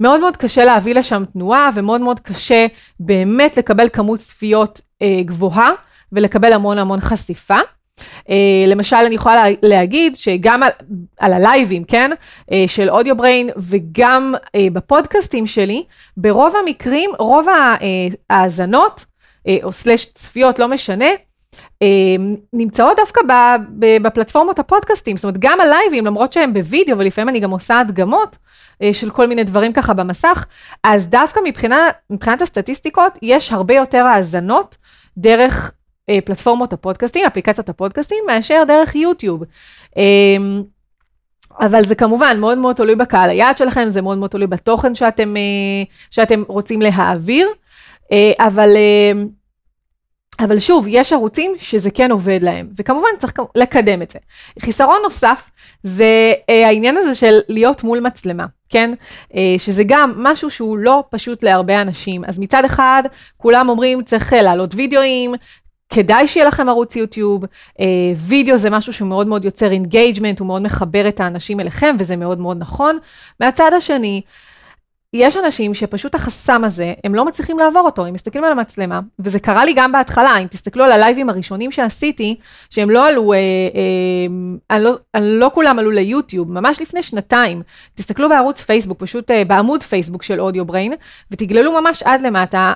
מאוד 0.00 0.20
מאוד 0.20 0.36
קשה 0.36 0.64
להביא 0.64 0.94
לשם 0.94 1.24
תנועה 1.32 1.70
ומאוד 1.74 2.00
מאוד 2.00 2.20
קשה 2.20 2.66
באמת 3.00 3.56
לקבל 3.56 3.88
כמות 3.92 4.20
צפיות 4.20 4.80
אה, 5.02 5.22
גבוהה 5.24 5.72
ולקבל 6.12 6.52
המון 6.52 6.78
המון 6.78 7.00
חשיפה. 7.00 7.58
אה, 8.00 8.32
למשל, 8.66 8.96
אני 8.96 9.14
יכולה 9.14 9.34
לה, 9.34 9.56
להגיד 9.62 10.16
שגם 10.16 10.62
על, 10.62 10.70
על 11.18 11.32
הלייבים, 11.32 11.84
כן, 11.84 12.10
אה, 12.50 12.54
של 12.66 12.90
אודיו 12.90 13.16
בריין 13.16 13.50
וגם 13.56 14.34
אה, 14.46 14.60
בפודקאסטים 14.72 15.46
שלי, 15.46 15.84
ברוב 16.16 16.54
המקרים, 16.56 17.10
רוב 17.18 17.46
ההאזנות, 18.30 19.04
uh, 19.48 19.50
או 19.62 19.72
סלש 19.72 20.06
צפיות, 20.06 20.58
לא 20.58 20.68
משנה, 20.68 21.08
נמצאות 22.52 22.96
דווקא 22.96 23.20
בפלטפורמות 24.02 24.58
הפודקאסטים, 24.58 25.16
זאת 25.16 25.24
אומרת, 25.24 25.38
גם 25.38 25.60
הלייבים, 25.60 26.06
למרות 26.06 26.32
שהם 26.32 26.52
בווידאו, 26.54 26.98
ולפעמים 26.98 27.28
אני 27.28 27.40
גם 27.40 27.50
עושה 27.50 27.80
הדגמות, 27.80 28.36
אה, 28.82 28.94
של 28.94 29.10
כל 29.10 29.26
מיני 29.26 29.44
דברים 29.44 29.72
ככה 29.72 29.94
במסך, 29.94 30.46
אז 30.84 31.06
דווקא 31.06 31.40
מבחינה, 31.44 31.88
מבחינת 32.10 32.42
הסטטיסטיקות, 32.42 33.18
יש 33.22 33.52
הרבה 33.52 33.74
יותר 33.74 34.04
האזנות 34.04 34.76
דרך 35.16 35.72
אה, 36.08 36.18
פלטפורמות 36.24 36.72
הפודקאסטים, 36.72 37.26
אפליקציות 37.26 37.68
הפודקאסטים, 37.68 38.24
מאשר 38.26 38.62
דרך 38.66 38.94
יוטיוב. 38.94 39.42
אה, 39.96 40.02
אבל 41.60 41.84
זה 41.84 41.94
כמובן 41.94 42.40
מאוד 42.40 42.58
מאוד 42.58 42.76
תלוי 42.76 42.94
בקהל 42.94 43.30
היעד 43.30 43.58
שלכם, 43.58 43.90
זה 43.90 44.02
מאוד 44.02 44.18
מאוד 44.18 44.30
תלוי 44.30 44.46
בתוכן 44.46 44.94
שאתם, 44.94 45.36
אה, 45.36 45.42
שאתם 46.10 46.42
רוצים 46.48 46.82
להעביר, 46.82 47.48
אבל... 48.38 48.68
אבל 50.40 50.58
שוב, 50.58 50.86
יש 50.88 51.12
ערוצים 51.12 51.54
שזה 51.58 51.90
כן 51.90 52.10
עובד 52.10 52.38
להם, 52.42 52.68
וכמובן 52.76 53.08
צריך 53.18 53.32
לקדם 53.54 54.02
את 54.02 54.10
זה. 54.10 54.18
חיסרון 54.60 54.98
נוסף 55.02 55.50
זה 55.82 56.32
אה, 56.50 56.66
העניין 56.66 56.96
הזה 56.96 57.14
של 57.14 57.38
להיות 57.48 57.82
מול 57.82 58.00
מצלמה, 58.00 58.46
כן? 58.68 58.90
אה, 59.34 59.54
שזה 59.58 59.82
גם 59.86 60.14
משהו 60.16 60.50
שהוא 60.50 60.78
לא 60.78 61.04
פשוט 61.10 61.42
להרבה 61.42 61.82
אנשים. 61.82 62.24
אז 62.24 62.38
מצד 62.38 62.64
אחד, 62.64 63.02
כולם 63.36 63.68
אומרים 63.68 64.02
צריך 64.02 64.32
אה, 64.32 64.42
לעלות 64.42 64.74
וידאוים, 64.74 65.34
כדאי 65.88 66.28
שיהיה 66.28 66.46
לכם 66.46 66.68
ערוץ 66.68 66.96
יוטיוב, 66.96 67.44
אה, 67.80 67.86
וידאו 68.16 68.56
זה 68.56 68.70
משהו 68.70 68.92
שהוא 68.92 69.08
מאוד 69.08 69.26
מאוד 69.26 69.44
יוצר 69.44 69.70
engagement, 69.72 70.40
הוא 70.40 70.46
מאוד 70.46 70.62
מחבר 70.62 71.08
את 71.08 71.20
האנשים 71.20 71.60
אליכם, 71.60 71.96
וזה 71.98 72.16
מאוד 72.16 72.38
מאוד 72.38 72.56
נכון. 72.60 72.98
מהצד 73.40 73.70
השני, 73.76 74.22
יש 75.14 75.36
אנשים 75.36 75.74
שפשוט 75.74 76.14
החסם 76.14 76.64
הזה, 76.64 76.94
הם 77.04 77.14
לא 77.14 77.24
מצליחים 77.24 77.58
לעבור 77.58 77.82
אותו, 77.82 78.06
הם 78.06 78.14
מסתכלים 78.14 78.44
על 78.44 78.52
המצלמה, 78.52 79.00
וזה 79.18 79.38
קרה 79.38 79.64
לי 79.64 79.72
גם 79.76 79.92
בהתחלה, 79.92 80.38
אם 80.38 80.46
תסתכלו 80.46 80.84
על 80.84 80.92
הלייבים 80.92 81.28
הראשונים 81.30 81.72
שעשיתי, 81.72 82.36
שהם 82.70 82.90
לא 82.90 83.08
עלו, 83.08 83.32
אה, 83.32 83.38
אה, 84.70 84.78
לא, 84.78 84.96
לא 85.20 85.50
כולם 85.54 85.78
עלו 85.78 85.90
ליוטיוב, 85.90 86.52
ממש 86.52 86.80
לפני 86.80 87.02
שנתיים, 87.02 87.62
תסתכלו 87.94 88.28
בערוץ 88.28 88.60
פייסבוק, 88.60 89.00
פשוט 89.00 89.30
אה, 89.30 89.44
בעמוד 89.44 89.82
פייסבוק 89.82 90.22
של 90.22 90.40
אודיו 90.40 90.64
בריין, 90.64 90.92
ותגללו 91.30 91.80
ממש 91.80 92.02
עד 92.02 92.20
למטה, 92.22 92.74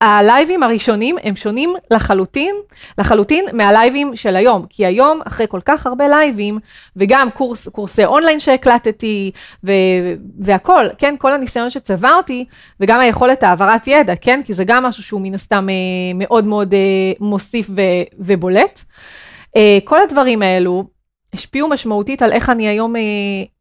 הלייבים 0.00 0.62
הראשונים 0.62 1.16
הם 1.22 1.36
שונים 1.36 1.74
לחלוטין, 1.90 2.54
לחלוטין 2.98 3.44
מהלייבים 3.52 4.16
של 4.16 4.36
היום, 4.36 4.66
כי 4.68 4.86
היום 4.86 5.20
אחרי 5.26 5.46
כל 5.48 5.60
כך 5.64 5.86
הרבה 5.86 6.08
לייבים, 6.08 6.58
וגם 6.96 7.30
קורס, 7.30 7.68
קורסי 7.68 8.04
אונליין 8.04 8.40
שהקלטתי, 8.40 9.30
ו, 9.64 9.72
והכל, 10.40 10.84
כן, 10.98 11.14
כל 11.18 11.32
הניסיון 11.32 11.70
שצברתי, 11.70 12.44
וגם 12.80 13.00
היכולת 13.00 13.42
העברת 13.42 13.86
ידע, 13.86 14.16
כן, 14.16 14.40
כי 14.44 14.54
זה 14.54 14.64
גם 14.64 14.82
משהו 14.82 15.02
שהוא 15.02 15.20
מן 15.20 15.34
הסתם 15.34 15.66
אה, 15.68 15.74
מאוד 16.14 16.44
מאוד 16.44 16.74
אה, 16.74 17.12
מוסיף 17.20 17.70
ו, 17.70 17.80
ובולט. 18.18 18.80
אה, 19.56 19.78
כל 19.84 20.00
הדברים 20.00 20.42
האלו 20.42 20.84
השפיעו 21.34 21.68
משמעותית 21.68 22.22
על 22.22 22.32
איך 22.32 22.50
אני 22.50 22.68
היום 22.68 22.94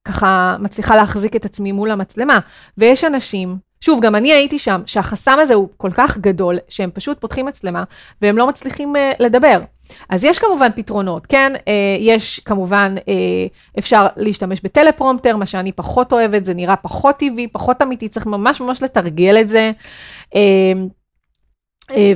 ככה 0.05 0.55
מצליחה 0.59 0.95
להחזיק 0.95 1.35
את 1.35 1.45
עצמי 1.45 1.71
מול 1.71 1.91
המצלמה, 1.91 2.39
ויש 2.77 3.03
אנשים 3.03 3.66
שוב, 3.81 4.01
גם 4.01 4.15
אני 4.15 4.33
הייתי 4.33 4.59
שם, 4.59 4.81
שהחסם 4.85 5.37
הזה 5.41 5.53
הוא 5.53 5.69
כל 5.77 5.91
כך 5.93 6.17
גדול, 6.17 6.57
שהם 6.69 6.89
פשוט 6.93 7.21
פותחים 7.21 7.45
מצלמה 7.45 7.83
והם 8.21 8.37
לא 8.37 8.47
מצליחים 8.47 8.95
uh, 8.95 8.99
לדבר. 9.19 9.59
אז 10.09 10.23
יש 10.23 10.39
כמובן 10.39 10.69
פתרונות, 10.75 11.25
כן? 11.25 11.51
Uh, 11.55 11.61
יש 11.99 12.39
כמובן, 12.39 12.95
uh, 12.97 13.79
אפשר 13.79 14.07
להשתמש 14.17 14.61
בטלפרומפטר, 14.63 15.37
מה 15.37 15.45
שאני 15.45 15.71
פחות 15.71 16.13
אוהבת, 16.13 16.45
זה 16.45 16.53
נראה 16.53 16.75
פחות 16.75 17.17
טבעי, 17.17 17.47
פחות 17.47 17.81
אמיתי, 17.81 18.09
צריך 18.09 18.25
ממש 18.25 18.61
ממש 18.61 18.83
לתרגל 18.83 19.37
את 19.41 19.49
זה. 19.49 19.71
Uh, 20.33 20.37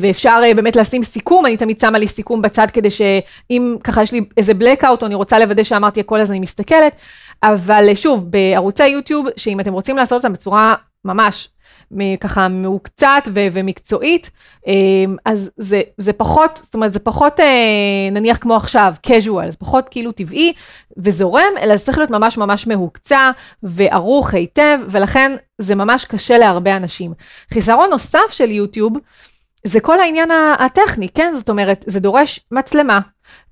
ואפשר 0.01 0.41
באמת 0.55 0.75
לשים 0.75 1.03
סיכום, 1.03 1.45
אני 1.45 1.57
תמיד 1.57 1.79
שמה 1.79 1.97
לי 1.97 2.07
סיכום 2.07 2.41
בצד 2.41 2.67
כדי 2.73 2.89
שאם 2.89 3.75
ככה 3.83 4.03
יש 4.03 4.11
לי 4.11 4.21
איזה 4.37 4.53
blackout 4.53 5.01
או 5.01 5.07
אני 5.07 5.15
רוצה 5.15 5.39
לוודא 5.39 5.63
שאמרתי 5.63 5.99
הכל 5.99 6.19
אז 6.19 6.31
אני 6.31 6.39
מסתכלת, 6.39 6.95
אבל 7.43 7.95
שוב, 7.95 8.31
בערוצי 8.31 8.87
יוטיוב, 8.87 9.25
שאם 9.37 9.59
אתם 9.59 9.73
רוצים 9.73 9.97
לעשות 9.97 10.23
אותם 10.23 10.33
בצורה 10.33 10.75
ממש 11.05 11.49
ככה 12.19 12.47
מעוקצת 12.47 13.23
ו- 13.33 13.47
ומקצועית, 13.53 14.29
אמ, 14.67 15.15
אז 15.25 15.51
זה, 15.57 15.81
זה 15.97 16.13
פחות, 16.13 16.59
זאת 16.63 16.73
אומרת, 16.73 16.93
זה 16.93 16.99
פחות 16.99 17.39
אה, 17.39 18.09
נניח 18.11 18.37
כמו 18.37 18.55
עכשיו, 18.55 18.93
casual, 19.07 19.51
זה 19.51 19.57
פחות 19.57 19.89
כאילו 19.89 20.11
טבעי 20.11 20.53
וזורם, 20.97 21.53
אלא 21.61 21.77
זה 21.77 21.85
צריך 21.85 21.97
להיות 21.97 22.09
ממש 22.09 22.37
ממש 22.37 22.67
מהוקצע 22.67 23.31
וערוך 23.63 24.33
היטב, 24.33 24.79
ולכן 24.89 25.31
זה 25.57 25.75
ממש 25.75 26.05
קשה 26.05 26.37
להרבה 26.37 26.77
אנשים. 26.77 27.13
חיסרון 27.53 27.89
נוסף 27.89 28.31
של 28.31 28.51
יוטיוב, 28.51 28.93
זה 29.63 29.79
כל 29.79 29.99
העניין 29.99 30.29
הטכני, 30.59 31.09
כן? 31.09 31.33
זאת 31.35 31.49
אומרת, 31.49 31.85
זה 31.87 31.99
דורש 31.99 32.39
מצלמה. 32.51 32.99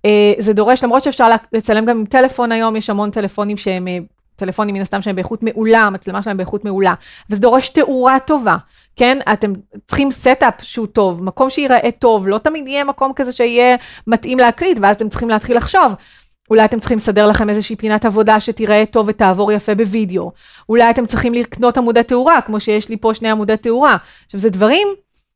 אה, 0.05 0.33
זה 0.37 0.53
דורש, 0.53 0.83
למרות 0.83 1.03
שאפשר 1.03 1.27
לצלם 1.53 1.85
גם 1.85 1.97
עם 1.97 2.05
טלפון 2.05 2.51
היום, 2.51 2.75
יש 2.75 2.89
המון 2.89 3.11
טלפונים 3.11 3.57
שהם 3.57 3.87
אה, 3.87 3.97
טלפונים 4.39 4.75
מן 4.75 4.81
הסתם 4.81 5.01
שהם 5.01 5.15
באיכות 5.15 5.43
מעולה, 5.43 5.79
המצלמה 5.79 6.21
שלהם 6.21 6.37
באיכות 6.37 6.65
מעולה, 6.65 6.93
וזה 7.29 7.41
דורש 7.41 7.69
תאורה 7.69 8.19
טובה, 8.19 8.57
כן? 8.95 9.17
אתם 9.33 9.53
צריכים 9.87 10.11
setup 10.11 10.53
שהוא 10.61 10.87
טוב, 10.87 11.23
מקום 11.23 11.49
שייראה 11.49 11.89
טוב, 11.99 12.27
לא 12.27 12.37
תמיד 12.37 12.67
יהיה 12.67 12.83
מקום 12.83 13.13
כזה 13.15 13.31
שיהיה 13.31 13.75
מתאים 14.07 14.39
להקליט, 14.39 14.77
ואז 14.81 14.95
אתם 14.95 15.09
צריכים 15.09 15.29
להתחיל 15.29 15.57
לחשוב. 15.57 15.93
אולי 16.49 16.65
אתם 16.65 16.79
צריכים 16.79 16.97
לסדר 16.97 17.25
לכם 17.25 17.49
איזושהי 17.49 17.75
פינת 17.75 18.05
עבודה 18.05 18.39
שתיראה 18.39 18.83
טוב 18.91 19.05
ותעבור 19.09 19.51
יפה 19.51 19.75
בווידאו. 19.75 20.31
אולי 20.69 20.89
אתם 20.89 21.05
צריכים 21.05 21.33
לקנות 21.33 21.77
עמודי 21.77 22.03
תאורה, 22.03 22.41
כמו 22.41 22.59
שיש 22.59 22.89
לי 22.89 22.97
פה 22.97 23.13
שני 23.13 23.29
עמודי 23.29 23.57
תאורה. 23.57 23.97
עכשיו, 24.25 24.39
זה 24.39 24.49
דברים 24.49 24.87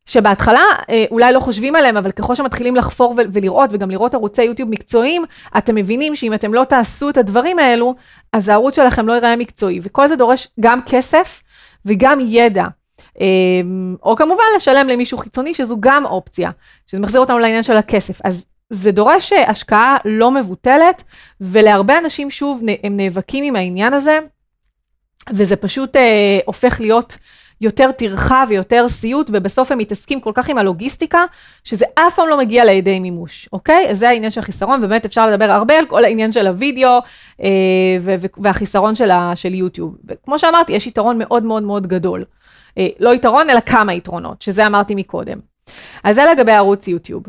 שבהתחלה 0.05 0.63
אה, 0.89 1.05
אולי 1.11 1.33
לא 1.33 1.39
חושבים 1.39 1.75
עליהם, 1.75 1.97
אבל 1.97 2.11
ככל 2.11 2.35
שמתחילים 2.35 2.75
לחפור 2.75 3.15
ולראות, 3.33 3.69
וגם 3.73 3.91
לראות 3.91 4.13
ערוצי 4.13 4.43
יוטיוב 4.43 4.69
מקצועיים, 4.69 5.23
אתם 5.57 5.75
מבינים 5.75 6.15
שאם 6.15 6.33
אתם 6.33 6.53
לא 6.53 6.63
תעשו 6.63 7.09
את 7.09 7.17
הדברים 7.17 7.59
האלו, 7.59 7.95
אז 8.33 8.49
הערוץ 8.49 8.75
שלכם 8.75 9.07
לא 9.07 9.13
ייראה 9.13 9.35
מקצועי, 9.35 9.79
וכל 9.83 10.07
זה 10.07 10.15
דורש 10.15 10.47
גם 10.59 10.79
כסף 10.85 11.41
וגם 11.85 12.19
ידע. 12.21 12.65
אה, 13.21 13.25
או 14.03 14.15
כמובן 14.15 14.43
לשלם 14.55 14.87
למישהו 14.87 15.17
חיצוני, 15.17 15.53
שזו 15.53 15.77
גם 15.79 16.05
אופציה, 16.05 16.51
שזה 16.87 17.01
מחזיר 17.01 17.21
אותנו 17.21 17.39
לעניין 17.39 17.63
של 17.63 17.77
הכסף. 17.77 18.19
אז 18.23 18.45
זה 18.69 18.91
דורש 18.91 19.33
אה, 19.33 19.49
השקעה 19.49 19.97
לא 20.05 20.31
מבוטלת, 20.31 21.03
ולהרבה 21.41 21.97
אנשים 21.97 22.31
שוב, 22.31 22.61
הם 22.83 22.97
נאבקים 22.97 23.43
עם 23.43 23.55
העניין 23.55 23.93
הזה, 23.93 24.19
וזה 25.33 25.55
פשוט 25.55 25.95
אה, 25.95 26.39
הופך 26.45 26.81
להיות 26.81 27.17
יותר 27.63 27.91
טרחה 27.91 28.43
ויותר 28.49 28.89
סיוט, 28.89 29.29
ובסוף 29.33 29.71
הם 29.71 29.77
מתעסקים 29.77 30.21
כל 30.21 30.31
כך 30.33 30.49
עם 30.49 30.57
הלוגיסטיקה, 30.57 31.25
שזה 31.63 31.85
אף 31.95 32.15
פעם 32.15 32.27
לא 32.27 32.37
מגיע 32.37 32.65
לידי 32.65 32.99
מימוש, 32.99 33.49
אוקיי? 33.53 33.87
אז 33.89 33.99
זה 33.99 34.09
העניין 34.09 34.31
של 34.31 34.39
החיסרון, 34.39 34.79
ובאמת 34.83 35.05
אפשר 35.05 35.27
לדבר 35.27 35.51
הרבה 35.51 35.77
על 35.77 35.85
כל 35.85 36.05
העניין 36.05 36.31
של 36.31 36.47
הוידאו 36.47 36.99
אה, 37.41 37.47
והחיסרון 38.37 38.95
של, 38.95 39.11
ה- 39.11 39.35
של 39.35 39.53
יוטיוב. 39.53 39.97
וכמו 40.07 40.39
שאמרתי, 40.39 40.73
יש 40.73 40.87
יתרון 40.87 41.17
מאוד 41.17 41.43
מאוד 41.43 41.63
מאוד 41.63 41.87
גדול. 41.87 42.25
אה, 42.77 42.87
לא 42.99 43.13
יתרון, 43.13 43.49
אלא 43.49 43.59
כמה 43.59 43.93
יתרונות, 43.93 44.41
שזה 44.41 44.67
אמרתי 44.67 44.95
מקודם. 44.95 45.39
אז 46.03 46.15
זה 46.15 46.25
לגבי 46.25 46.51
ערוץ 46.51 46.87
יוטיוב. 46.87 47.23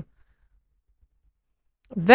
ו... 2.08 2.12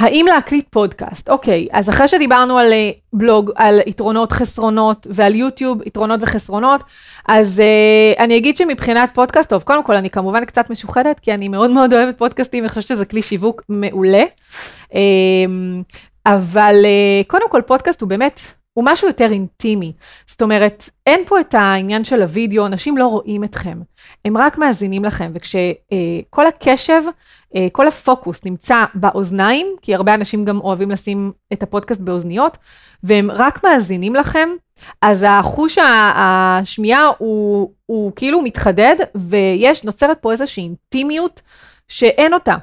האם 0.00 0.26
להקליט 0.28 0.66
פודקאסט? 0.70 1.28
אוקיי, 1.28 1.68
אז 1.72 1.88
אחרי 1.88 2.08
שדיברנו 2.08 2.58
על 2.58 2.72
אה, 2.72 2.90
בלוג, 3.12 3.50
על 3.54 3.80
יתרונות, 3.86 4.32
חסרונות, 4.32 5.06
ועל 5.10 5.34
יוטיוב, 5.34 5.82
יתרונות 5.86 6.20
וחסרונות, 6.22 6.80
אז 7.28 7.62
uh, 7.62 8.20
אני 8.22 8.36
אגיד 8.36 8.56
שמבחינת 8.56 9.10
פודקאסט, 9.14 9.48
טוב, 9.50 9.62
קודם 9.62 9.84
כל 9.84 9.96
אני 9.96 10.10
כמובן 10.10 10.44
קצת 10.44 10.70
משוחדת, 10.70 11.20
כי 11.20 11.34
אני 11.34 11.48
מאוד 11.48 11.70
מאוד 11.70 11.92
אוהבת 11.92 12.18
פודקאסטים, 12.18 12.64
אני 12.64 12.68
חושבת 12.68 12.86
שזה 12.86 13.04
כלי 13.04 13.22
שיווק 13.22 13.62
מעולה. 13.68 14.24
Um, 14.90 14.94
אבל 16.26 16.74
uh, 16.82 17.28
קודם 17.28 17.50
כל 17.50 17.62
פודקאסט 17.66 18.00
הוא 18.00 18.08
באמת 18.08 18.40
הוא 18.74 18.84
משהו 18.84 19.08
יותר 19.08 19.32
אינטימי. 19.32 19.92
זאת 20.26 20.42
אומרת, 20.42 20.90
אין 21.06 21.20
פה 21.26 21.40
את 21.40 21.54
העניין 21.54 22.04
של 22.04 22.22
הוידאו, 22.22 22.66
אנשים 22.66 22.96
לא 22.96 23.06
רואים 23.06 23.44
אתכם, 23.44 23.78
הם 24.24 24.36
רק 24.36 24.58
מאזינים 24.58 25.04
לכם, 25.04 25.30
וכשכל 25.34 26.42
אה, 26.44 26.48
הקשב, 26.48 27.02
אה, 27.56 27.66
כל 27.72 27.88
הפוקוס 27.88 28.44
נמצא 28.44 28.84
באוזניים, 28.94 29.66
כי 29.82 29.94
הרבה 29.94 30.14
אנשים 30.14 30.44
גם 30.44 30.60
אוהבים 30.60 30.90
לשים 30.90 31.32
את 31.52 31.62
הפודקאסט 31.62 32.00
באוזניות, 32.00 32.58
והם 33.02 33.30
רק 33.30 33.64
מאזינים 33.64 34.14
לכם, 34.14 34.48
אז 35.02 35.24
החוש 35.28 35.78
השמיעה 36.14 37.10
הוא, 37.18 37.72
הוא 37.86 38.12
כאילו 38.16 38.42
מתחדד, 38.42 38.96
ויש, 39.14 39.84
נוצרת 39.84 40.18
פה 40.20 40.32
איזושהי 40.32 40.62
אינטימיות 40.62 41.42
שאין 41.88 42.34
אותה. 42.34 42.56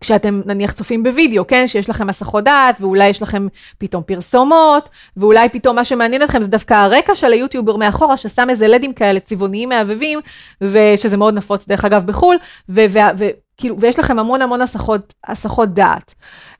כשאתם 0.00 0.40
נניח 0.46 0.72
צופים 0.72 1.02
בווידאו, 1.02 1.46
כן, 1.46 1.66
שיש 1.66 1.90
לכם 1.90 2.06
מסכות 2.06 2.44
דעת, 2.44 2.80
ואולי 2.80 3.08
יש 3.08 3.22
לכם 3.22 3.46
פתאום 3.78 4.02
פרסומות, 4.02 4.88
ואולי 5.16 5.48
פתאום 5.48 5.76
מה 5.76 5.84
שמעניין 5.84 6.22
אתכם 6.22 6.42
זה 6.42 6.48
דווקא 6.48 6.74
הרקע 6.74 7.14
של 7.14 7.32
היוטיובר 7.32 7.76
מאחורה, 7.76 8.16
ששם 8.16 8.50
איזה 8.50 8.68
לדים 8.68 8.92
כאלה 8.92 9.20
צבעוניים 9.20 9.68
מהבהבים, 9.68 10.20
ושזה 10.60 11.16
מאוד 11.16 11.34
נפוץ 11.34 11.68
דרך 11.68 11.84
אגב 11.84 12.06
בחו"ל, 12.06 12.36
וכאילו, 12.68 13.80
ויש 13.80 13.98
לכם 13.98 14.18
המון 14.18 14.42
המון 14.42 14.60
הסחות, 14.60 15.14
הסחות 15.26 15.74
דעת. 15.74 16.14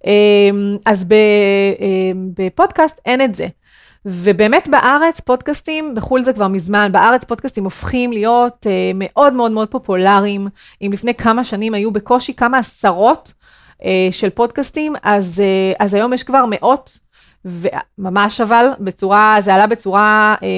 אמ, 0.04 0.76
אז 0.86 1.06
אמ, 1.10 2.30
בפודקאסט 2.36 3.00
אין 3.06 3.22
את 3.22 3.34
זה. 3.34 3.46
ובאמת 4.04 4.68
בארץ 4.68 5.20
פודקאסטים, 5.20 5.94
בחו"ל 5.94 6.22
זה 6.22 6.32
כבר 6.32 6.48
מזמן, 6.48 6.92
בארץ 6.92 7.24
פודקאסטים 7.24 7.64
הופכים 7.64 8.12
להיות 8.12 8.66
אה, 8.66 8.90
מאוד 8.94 9.32
מאוד 9.32 9.52
מאוד 9.52 9.68
פופולריים. 9.68 10.48
אם 10.82 10.90
לפני 10.92 11.14
כמה 11.14 11.44
שנים 11.44 11.74
היו 11.74 11.90
בקושי 11.90 12.34
כמה 12.34 12.58
עשרות 12.58 13.32
אה, 13.84 14.08
של 14.10 14.30
פודקאסטים, 14.30 14.94
אז, 15.02 15.40
אה, 15.40 15.84
אז 15.86 15.94
היום 15.94 16.12
יש 16.12 16.22
כבר 16.22 16.44
מאות, 16.50 16.98
וממש 17.44 18.40
אבל, 18.40 18.66
בצורה, 18.80 19.36
זה 19.40 19.54
עלה 19.54 19.66
בצורה 19.66 20.34
אה, 20.42 20.48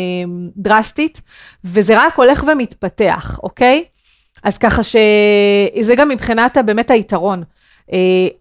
דרסטית, 0.56 1.20
וזה 1.64 1.94
רק 2.06 2.16
הולך 2.16 2.44
ומתפתח, 2.52 3.38
אוקיי? 3.42 3.85
אז 4.42 4.59
ככה 4.59 4.82
שזה 4.82 5.94
גם 5.94 6.09
מבחינת 6.09 6.56
באמת 6.66 6.90
היתרון. 6.90 7.42
Uh, 7.90 7.92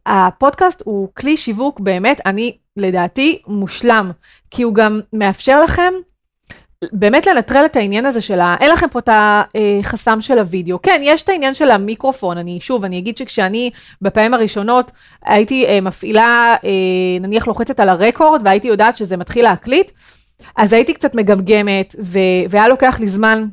הפודקאסט 0.06 0.82
הוא 0.86 1.08
כלי 1.14 1.38
שיווק 1.38 1.80
באמת, 1.80 2.22
אני 2.26 2.58
לדעתי 2.78 3.42
מושלם, 3.48 4.12
כי 4.52 4.64
הוא 4.64 4.74
גם 4.74 5.02
מאפשר 5.14 5.62
לכם 5.62 5.94
באמת 6.92 7.28
לנטרל 7.28 7.66
את 7.66 7.76
העניין 7.76 8.06
הזה 8.06 8.22
של 8.22 8.40
ה... 8.40 8.56
אין 8.60 8.72
לכם 8.72 8.88
פה 8.92 9.00
את 9.00 9.10
החסם 9.12 10.22
של 10.22 10.40
הוידאו. 10.40 10.82
כן, 10.82 11.02
יש 11.04 11.24
את 11.24 11.30
העניין 11.30 11.54
של 11.54 11.72
המיקרופון, 11.72 12.38
אני 12.38 12.60
שוב, 12.62 12.86
אני 12.86 13.00
אגיד 13.00 13.18
שכשאני 13.18 13.72
בפעמים 14.02 14.34
הראשונות 14.34 14.92
הייתי 15.26 15.66
uh, 15.66 15.82
מפעילה, 15.82 16.56
uh, 16.62 16.66
נניח 17.22 17.48
לוחצת 17.48 17.80
על 17.80 17.90
הרקורד 17.90 18.42
והייתי 18.46 18.68
יודעת 18.68 18.98
שזה 18.98 19.18
מתחיל 19.18 19.44
להקליט, 19.44 19.92
אז 20.58 20.74
הייתי 20.74 20.94
קצת 20.94 21.16
מגמגמת. 21.16 21.96
והיה 22.50 22.68
לוקח 22.68 23.00
לי 23.00 23.10
זמן 23.10 23.48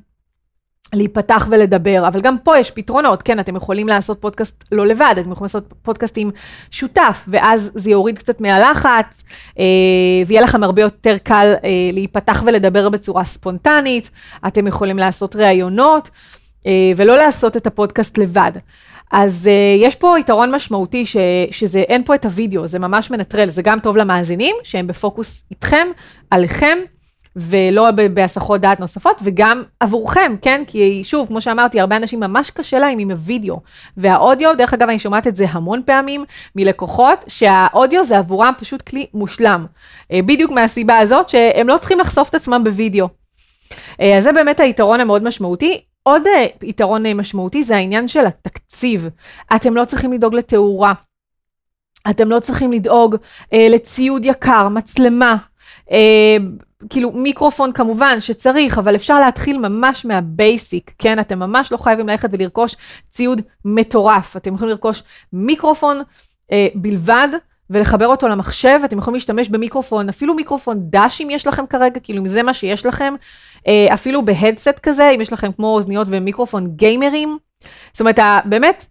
להיפתח 0.94 1.46
ולדבר, 1.50 2.04
אבל 2.08 2.20
גם 2.20 2.36
פה 2.38 2.58
יש 2.58 2.70
פתרונות, 2.70 3.22
כן, 3.22 3.40
אתם 3.40 3.56
יכולים 3.56 3.88
לעשות 3.88 4.20
פודקאסט 4.20 4.64
לא 4.72 4.86
לבד, 4.86 5.14
אתם 5.20 5.32
יכולים 5.32 5.44
לעשות 5.44 5.74
פודקאסט 5.82 6.14
עם 6.16 6.30
שותף, 6.70 7.24
ואז 7.28 7.70
זה 7.74 7.90
יוריד 7.90 8.18
קצת 8.18 8.40
מהלחץ, 8.40 9.22
אה, 9.58 9.64
ויהיה 10.26 10.42
לכם 10.42 10.64
הרבה 10.64 10.82
יותר 10.82 11.16
קל 11.22 11.54
אה, 11.64 11.70
להיפתח 11.92 12.42
ולדבר 12.46 12.88
בצורה 12.88 13.24
ספונטנית, 13.24 14.10
אתם 14.46 14.66
יכולים 14.66 14.98
לעשות 14.98 15.36
ראיונות, 15.36 16.10
אה, 16.66 16.92
ולא 16.96 17.16
לעשות 17.16 17.56
את 17.56 17.66
הפודקאסט 17.66 18.18
לבד. 18.18 18.52
אז 19.12 19.46
uh, 19.46 19.84
יש 19.86 19.94
פה 19.94 20.16
יתרון 20.20 20.54
משמעותי 20.54 21.06
ש, 21.06 21.16
שזה, 21.50 21.80
אין 21.80 22.04
פה 22.04 22.14
את 22.14 22.24
הוידאו, 22.24 22.66
זה 22.66 22.78
ממש 22.78 23.10
מנטרל, 23.10 23.48
זה 23.48 23.62
גם 23.62 23.80
טוב 23.80 23.96
למאזינים, 23.96 24.56
שהם 24.62 24.86
בפוקוס 24.86 25.44
איתכם, 25.50 25.86
עליכם, 26.30 26.78
ולא 27.36 27.90
בהסחות 28.14 28.60
דעת 28.60 28.80
נוספות, 28.80 29.16
וגם 29.24 29.62
עבורכם, 29.80 30.34
כן? 30.42 30.62
כי 30.66 31.02
שוב, 31.04 31.28
כמו 31.28 31.40
שאמרתי, 31.40 31.80
הרבה 31.80 31.96
אנשים 31.96 32.20
ממש 32.20 32.50
קשה 32.50 32.78
להם 32.78 32.98
עם 32.98 33.10
הוידאו. 33.10 33.60
והאודיו, 33.96 34.56
דרך 34.58 34.74
אגב, 34.74 34.88
אני 34.88 34.98
שומעת 34.98 35.26
את 35.26 35.36
זה 35.36 35.46
המון 35.48 35.82
פעמים 35.86 36.24
מלקוחות, 36.56 37.24
שהאודיו 37.28 38.04
זה 38.04 38.18
עבורם 38.18 38.52
פשוט 38.58 38.82
כלי 38.82 39.06
מושלם. 39.14 39.66
אה, 40.12 40.22
בדיוק 40.22 40.50
מהסיבה 40.50 40.98
הזאת 40.98 41.28
שהם 41.28 41.68
לא 41.68 41.78
צריכים 41.78 41.98
לחשוף 41.98 42.28
את 42.28 42.34
עצמם 42.34 42.64
בוידאו. 42.64 43.08
אה, 44.00 44.18
אז 44.18 44.24
זה 44.24 44.32
באמת 44.32 44.60
היתרון 44.60 45.00
המאוד 45.00 45.22
משמעותי. 45.22 45.80
עוד 46.02 46.26
אה, 46.26 46.46
יתרון 46.62 47.12
משמעותי 47.12 47.62
זה 47.62 47.76
העניין 47.76 48.08
של 48.08 48.26
התקציב. 48.26 49.08
אתם 49.56 49.74
לא 49.74 49.84
צריכים 49.84 50.12
לדאוג 50.12 50.34
לתאורה. 50.34 50.92
אתם 52.10 52.28
לא 52.28 52.40
צריכים 52.40 52.72
לדאוג 52.72 53.16
אה, 53.52 53.66
לציוד 53.70 54.24
יקר, 54.24 54.68
מצלמה, 54.68 55.36
אה, 55.90 56.36
כאילו 56.90 57.12
מיקרופון 57.12 57.72
כמובן 57.72 58.20
שצריך, 58.20 58.78
אבל 58.78 58.94
אפשר 58.94 59.20
להתחיל 59.20 59.58
ממש 59.58 60.04
מהבייסיק, 60.04 60.92
כן? 60.98 61.20
אתם 61.20 61.38
ממש 61.38 61.72
לא 61.72 61.76
חייבים 61.76 62.08
ללכת 62.08 62.28
ולרכוש 62.32 62.76
ציוד 63.10 63.40
מטורף. 63.64 64.36
אתם 64.36 64.54
יכולים 64.54 64.70
לרכוש 64.70 65.02
מיקרופון 65.32 66.02
אה, 66.52 66.66
בלבד. 66.74 67.28
ולחבר 67.70 68.06
אותו 68.06 68.28
למחשב, 68.28 68.80
אתם 68.84 68.98
יכולים 68.98 69.14
להשתמש 69.14 69.48
במיקרופון, 69.48 70.08
אפילו 70.08 70.34
מיקרופון 70.34 70.78
דש 70.80 71.20
אם 71.20 71.30
יש 71.30 71.46
לכם 71.46 71.66
כרגע, 71.66 72.00
כאילו 72.00 72.18
אם 72.18 72.28
זה 72.28 72.42
מה 72.42 72.54
שיש 72.54 72.86
לכם, 72.86 73.14
אה, 73.66 73.94
אפילו 73.94 74.24
בהדסט 74.24 74.78
כזה, 74.82 75.10
אם 75.10 75.20
יש 75.20 75.32
לכם 75.32 75.52
כמו 75.52 75.66
אוזניות 75.66 76.08
ומיקרופון 76.10 76.68
גיימרים, 76.76 77.38
זאת 77.92 78.00
אומרת, 78.00 78.18
באמת, 78.44 78.86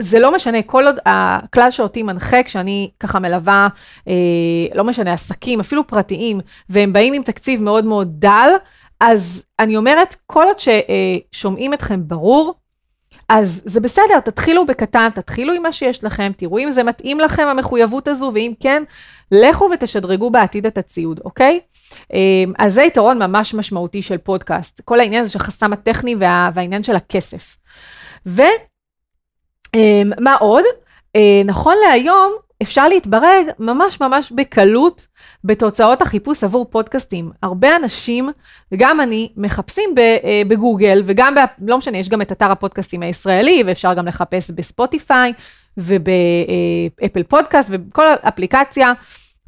זה 0.00 0.18
לא 0.18 0.34
משנה, 0.34 0.62
כל 0.62 0.86
עוד 0.86 0.96
הכלל 1.06 1.70
שאותי 1.70 2.02
מנחה 2.02 2.42
כשאני 2.42 2.90
ככה 3.00 3.18
מלווה, 3.18 3.68
אה, 4.08 4.14
לא 4.74 4.84
משנה, 4.84 5.12
עסקים, 5.12 5.60
אפילו 5.60 5.86
פרטיים, 5.86 6.40
והם 6.68 6.92
באים 6.92 7.14
עם 7.14 7.22
תקציב 7.22 7.62
מאוד 7.62 7.84
מאוד 7.84 8.08
דל, 8.18 8.50
אז 9.00 9.44
אני 9.58 9.76
אומרת, 9.76 10.16
כל 10.26 10.44
עוד 10.44 10.56
ששומעים 10.58 11.74
אתכם 11.74 12.00
ברור, 12.08 12.54
אז 13.28 13.62
זה 13.64 13.80
בסדר, 13.80 14.20
תתחילו 14.24 14.66
בקטן, 14.66 15.08
תתחילו 15.14 15.52
עם 15.52 15.62
מה 15.62 15.72
שיש 15.72 16.04
לכם, 16.04 16.32
תראו 16.36 16.58
אם 16.58 16.70
זה 16.70 16.82
מתאים 16.82 17.20
לכם 17.20 17.46
המחויבות 17.46 18.08
הזו, 18.08 18.30
ואם 18.34 18.52
כן, 18.60 18.82
לכו 19.32 19.68
ותשדרגו 19.74 20.30
בעתיד 20.30 20.66
את 20.66 20.78
הציוד, 20.78 21.20
אוקיי? 21.24 21.60
אה, 22.12 22.18
אז 22.58 22.74
זה 22.74 22.82
יתרון 22.82 23.18
ממש 23.18 23.54
משמעותי 23.54 24.02
של 24.02 24.18
פודקאסט, 24.18 24.80
כל 24.84 25.00
העניין 25.00 25.22
הזה 25.22 25.32
של 25.32 25.38
החסם 25.38 25.72
הטכני 25.72 26.14
וה, 26.14 26.50
והעניין 26.54 26.82
של 26.82 26.96
הכסף. 26.96 27.56
ומה 28.28 28.46
אמ, 29.74 30.26
עוד? 30.40 30.64
אה, 31.16 31.42
נכון 31.44 31.74
להיום 31.88 32.32
אפשר 32.62 32.88
להתברג 32.88 33.44
ממש 33.58 34.00
ממש 34.00 34.32
בקלות 34.32 35.06
בתוצאות 35.44 36.02
החיפוש 36.02 36.44
עבור 36.44 36.66
פודקאסטים. 36.70 37.30
הרבה 37.42 37.76
אנשים, 37.76 38.30
וגם 38.72 39.00
אני, 39.00 39.32
מחפשים 39.36 39.94
אה, 39.98 40.42
בגוגל, 40.48 41.02
וגם, 41.06 41.34
ב, 41.34 41.38
לא 41.68 41.78
משנה, 41.78 41.98
יש 41.98 42.08
גם 42.08 42.22
את 42.22 42.32
אתר 42.32 42.50
הפודקאסטים 42.50 43.02
הישראלי, 43.02 43.62
ואפשר 43.66 43.94
גם 43.94 44.06
לחפש 44.06 44.50
בספוטיפיי 44.50 45.32
ובאפל 45.78 47.22
פודקאסט 47.28 47.68
ובכל 47.72 48.06
אפליקציה. 48.28 48.92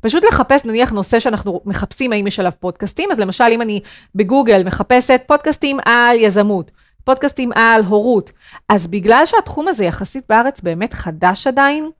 פשוט 0.00 0.24
לחפש 0.24 0.64
נניח 0.64 0.90
נושא 0.90 1.20
שאנחנו 1.20 1.60
מחפשים 1.64 2.12
האם 2.12 2.26
יש 2.26 2.40
עליו 2.40 2.52
פודקאסטים, 2.60 3.12
אז 3.12 3.18
למשל 3.18 3.44
אם 3.50 3.62
אני 3.62 3.80
בגוגל 4.14 4.62
מחפשת 4.64 5.20
פודקאסטים 5.26 5.78
על 5.84 6.16
יזמות, 6.16 6.70
פודקאסטים 7.10 7.52
על 7.54 7.82
הורות. 7.82 8.32
אז 8.68 8.86
בגלל 8.86 9.22
שהתחום 9.26 9.68
הזה 9.68 9.84
יחסית 9.84 10.24
בארץ 10.28 10.60
באמת 10.60 10.94
חדש 10.94 11.46
עדיין, 11.46 11.90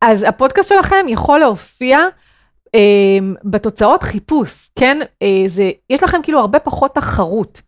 אז 0.00 0.22
הפודקאסט 0.28 0.68
שלכם 0.68 1.06
יכול 1.08 1.38
להופיע 1.38 1.98
אה, 2.74 2.80
בתוצאות 3.44 4.02
חיפוש, 4.02 4.70
כן? 4.78 4.98
אה, 5.22 5.44
זה, 5.46 5.70
יש 5.90 6.02
לכם 6.02 6.20
כאילו 6.22 6.40
הרבה 6.40 6.58
פחות 6.58 6.94
תחרות. 6.94 7.60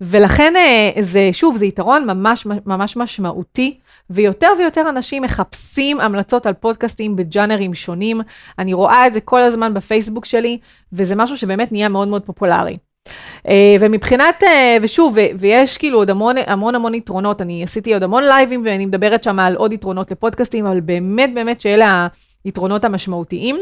ולכן 0.00 0.56
אה, 0.56 1.02
זה, 1.02 1.28
שוב, 1.32 1.56
זה 1.56 1.66
יתרון 1.66 2.06
ממש 2.06 2.46
ממש 2.66 2.96
משמעותי, 2.96 3.78
ויותר 4.10 4.48
ויותר 4.58 4.88
אנשים 4.88 5.22
מחפשים 5.22 6.00
המלצות 6.00 6.46
על 6.46 6.54
פודקאסטים 6.54 7.16
בג'אנרים 7.16 7.74
שונים. 7.74 8.20
אני 8.58 8.72
רואה 8.74 9.06
את 9.06 9.14
זה 9.14 9.20
כל 9.20 9.40
הזמן 9.40 9.74
בפייסבוק 9.74 10.24
שלי, 10.24 10.58
וזה 10.92 11.14
משהו 11.16 11.36
שבאמת 11.36 11.72
נהיה 11.72 11.88
מאוד 11.88 12.08
מאוד 12.08 12.22
פופולרי. 12.22 12.78
אה, 13.48 13.76
ומבחינת, 13.80 14.42
אה, 14.42 14.76
ושוב, 14.82 15.16
ויש 15.38 15.78
כאילו 15.78 15.98
עוד 15.98 16.10
המון 16.10 16.36
המון 16.46 16.74
המון 16.74 16.94
יתרונות, 16.94 17.40
אני 17.40 17.64
עשיתי 17.64 17.94
עוד 17.94 18.02
המון 18.02 18.24
לייבים 18.24 18.62
ואני 18.64 18.86
מדברת 18.86 19.22
שם 19.22 19.38
על 19.38 19.56
עוד 19.56 19.72
יתרונות 19.72 20.10
לפודקאסטים, 20.10 20.66
אבל 20.66 20.80
באמת 20.80 21.34
באמת 21.34 21.60
שאלה 21.60 22.08
היתרונות 22.44 22.84
המשמעותיים. 22.84 23.58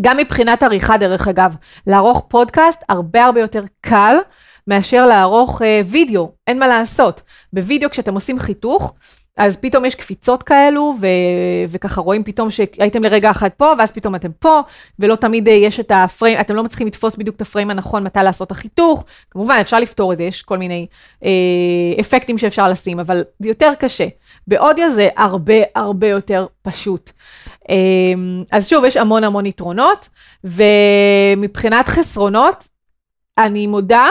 גם 0.00 0.16
מבחינת 0.16 0.62
עריכה, 0.62 0.96
דרך 0.96 1.28
אגב, 1.28 1.54
לערוך 1.86 2.26
פודקאסט 2.28 2.84
הרבה 2.88 3.24
הרבה 3.24 3.40
יותר 3.40 3.64
קל 3.80 4.16
מאשר 4.66 5.06
לערוך 5.06 5.62
אה, 5.62 5.80
וידאו, 5.86 6.32
אין 6.46 6.58
מה 6.58 6.68
לעשות. 6.68 7.22
בווידאו 7.52 7.90
כשאתם 7.90 8.14
עושים 8.14 8.38
חיתוך, 8.38 8.94
אז 9.40 9.56
פתאום 9.56 9.84
יש 9.84 9.94
קפיצות 9.94 10.42
כאלו, 10.42 10.94
ו, 11.00 11.06
וככה 11.68 12.00
רואים 12.00 12.24
פתאום 12.24 12.50
שהייתם 12.50 13.02
לרגע 13.02 13.30
אחד 13.30 13.48
פה, 13.56 13.72
ואז 13.78 13.90
פתאום 13.90 14.14
אתם 14.14 14.32
פה, 14.38 14.60
ולא 14.98 15.16
תמיד 15.16 15.48
אה, 15.48 15.54
יש 15.54 15.80
את 15.80 15.92
הפריים, 15.94 16.40
אתם 16.40 16.54
לא 16.54 16.62
מצליחים 16.64 16.86
לתפוס 16.86 17.16
בדיוק 17.16 17.36
את 17.36 17.40
הפריים 17.40 17.70
הנכון 17.70 18.04
מתי 18.04 18.20
לעשות 18.22 18.50
החיתוך. 18.50 19.04
כמובן, 19.30 19.58
אפשר 19.60 19.78
לפתור 19.78 20.12
את 20.12 20.18
זה, 20.18 20.24
יש 20.24 20.42
כל 20.42 20.58
מיני 20.58 20.86
אה, 21.24 21.30
אפקטים 22.00 22.38
שאפשר 22.38 22.68
לשים, 22.68 23.00
אבל 23.00 23.24
זה 23.38 23.48
יותר 23.48 23.72
קשה. 23.78 24.06
באודיו 24.46 24.90
זה 24.90 25.08
הרבה 25.16 25.54
הרבה 25.74 26.06
יותר 26.06 26.46
פשוט. 26.62 27.10
אה, 27.70 27.76
אז 28.52 28.68
שוב, 28.68 28.84
יש 28.84 28.96
המון 28.96 29.24
המון 29.24 29.46
יתרונות, 29.46 30.08
ומבחינת 30.44 31.88
חסרונות, 31.88 32.68
אני 33.38 33.66
מודה 33.66 34.08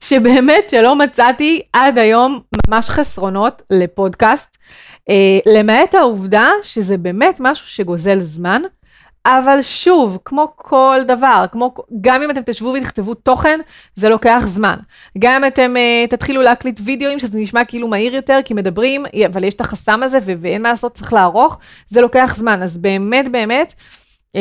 שבאמת 0.00 0.68
שלא 0.70 0.96
מצאתי 0.96 1.62
עד 1.72 1.98
היום 1.98 2.40
ממש 2.68 2.90
חסרונות 2.90 3.62
לפודקאסט, 3.70 4.56
אה, 5.08 5.38
למעט 5.46 5.94
העובדה 5.94 6.48
שזה 6.62 6.96
באמת 6.96 7.36
משהו 7.40 7.66
שגוזל 7.66 8.20
זמן, 8.20 8.62
אבל 9.26 9.62
שוב, 9.62 10.18
כמו 10.24 10.52
כל 10.56 11.00
דבר, 11.06 11.44
כמו, 11.52 11.74
גם 12.00 12.22
אם 12.22 12.30
אתם 12.30 12.40
תשבו 12.46 12.74
ותכתבו 12.78 13.14
תוכן, 13.14 13.60
זה 13.94 14.08
לוקח 14.08 14.42
זמן. 14.46 14.76
גם 15.18 15.44
אם 15.44 15.48
אתם 15.48 15.74
uh, 15.76 16.10
תתחילו 16.10 16.42
להקליט 16.42 16.80
וידאוים, 16.84 17.18
שזה 17.18 17.38
נשמע 17.38 17.64
כאילו 17.64 17.88
מהיר 17.88 18.14
יותר, 18.14 18.38
כי 18.44 18.54
מדברים, 18.54 19.04
אבל 19.26 19.44
יש 19.44 19.54
את 19.54 19.60
החסם 19.60 20.02
הזה 20.02 20.18
ו- 20.22 20.32
ואין 20.40 20.62
מה 20.62 20.68
לעשות, 20.70 20.94
צריך 20.94 21.12
לערוך, 21.12 21.58
זה 21.88 22.00
לוקח 22.00 22.34
זמן. 22.36 22.62
אז 22.62 22.78
באמת, 22.78 23.32
באמת, 23.32 23.74
um, 24.36 24.40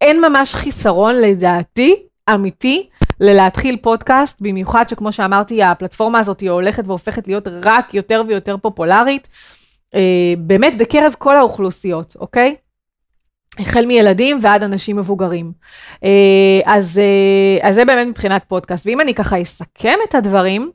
אין 0.00 0.20
ממש 0.20 0.54
חיסרון 0.54 1.14
לדעתי, 1.14 1.96
אמיתי, 2.34 2.88
ללהתחיל 3.20 3.76
פודקאסט, 3.76 4.40
במיוחד 4.40 4.88
שכמו 4.88 5.12
שאמרתי, 5.12 5.62
הפלטפורמה 5.62 6.18
הזאת 6.18 6.40
היא 6.40 6.50
הולכת 6.50 6.84
והופכת 6.86 7.26
להיות 7.26 7.48
רק 7.64 7.94
יותר 7.94 8.22
ויותר 8.28 8.56
פופולרית, 8.56 9.28
אה, 9.94 10.34
באמת 10.38 10.78
בקרב 10.78 11.14
כל 11.18 11.36
האוכלוסיות, 11.36 12.16
אוקיי? 12.20 12.54
החל 13.58 13.86
מילדים 13.86 14.38
ועד 14.42 14.62
אנשים 14.62 14.96
מבוגרים. 14.96 15.52
אה, 16.04 16.10
אז, 16.64 16.98
אה, 16.98 17.68
אז 17.68 17.74
זה 17.74 17.84
באמת 17.84 18.06
מבחינת 18.06 18.44
פודקאסט. 18.48 18.86
ואם 18.86 19.00
אני 19.00 19.14
ככה 19.14 19.42
אסכם 19.42 19.98
את 20.08 20.14
הדברים, 20.14 20.70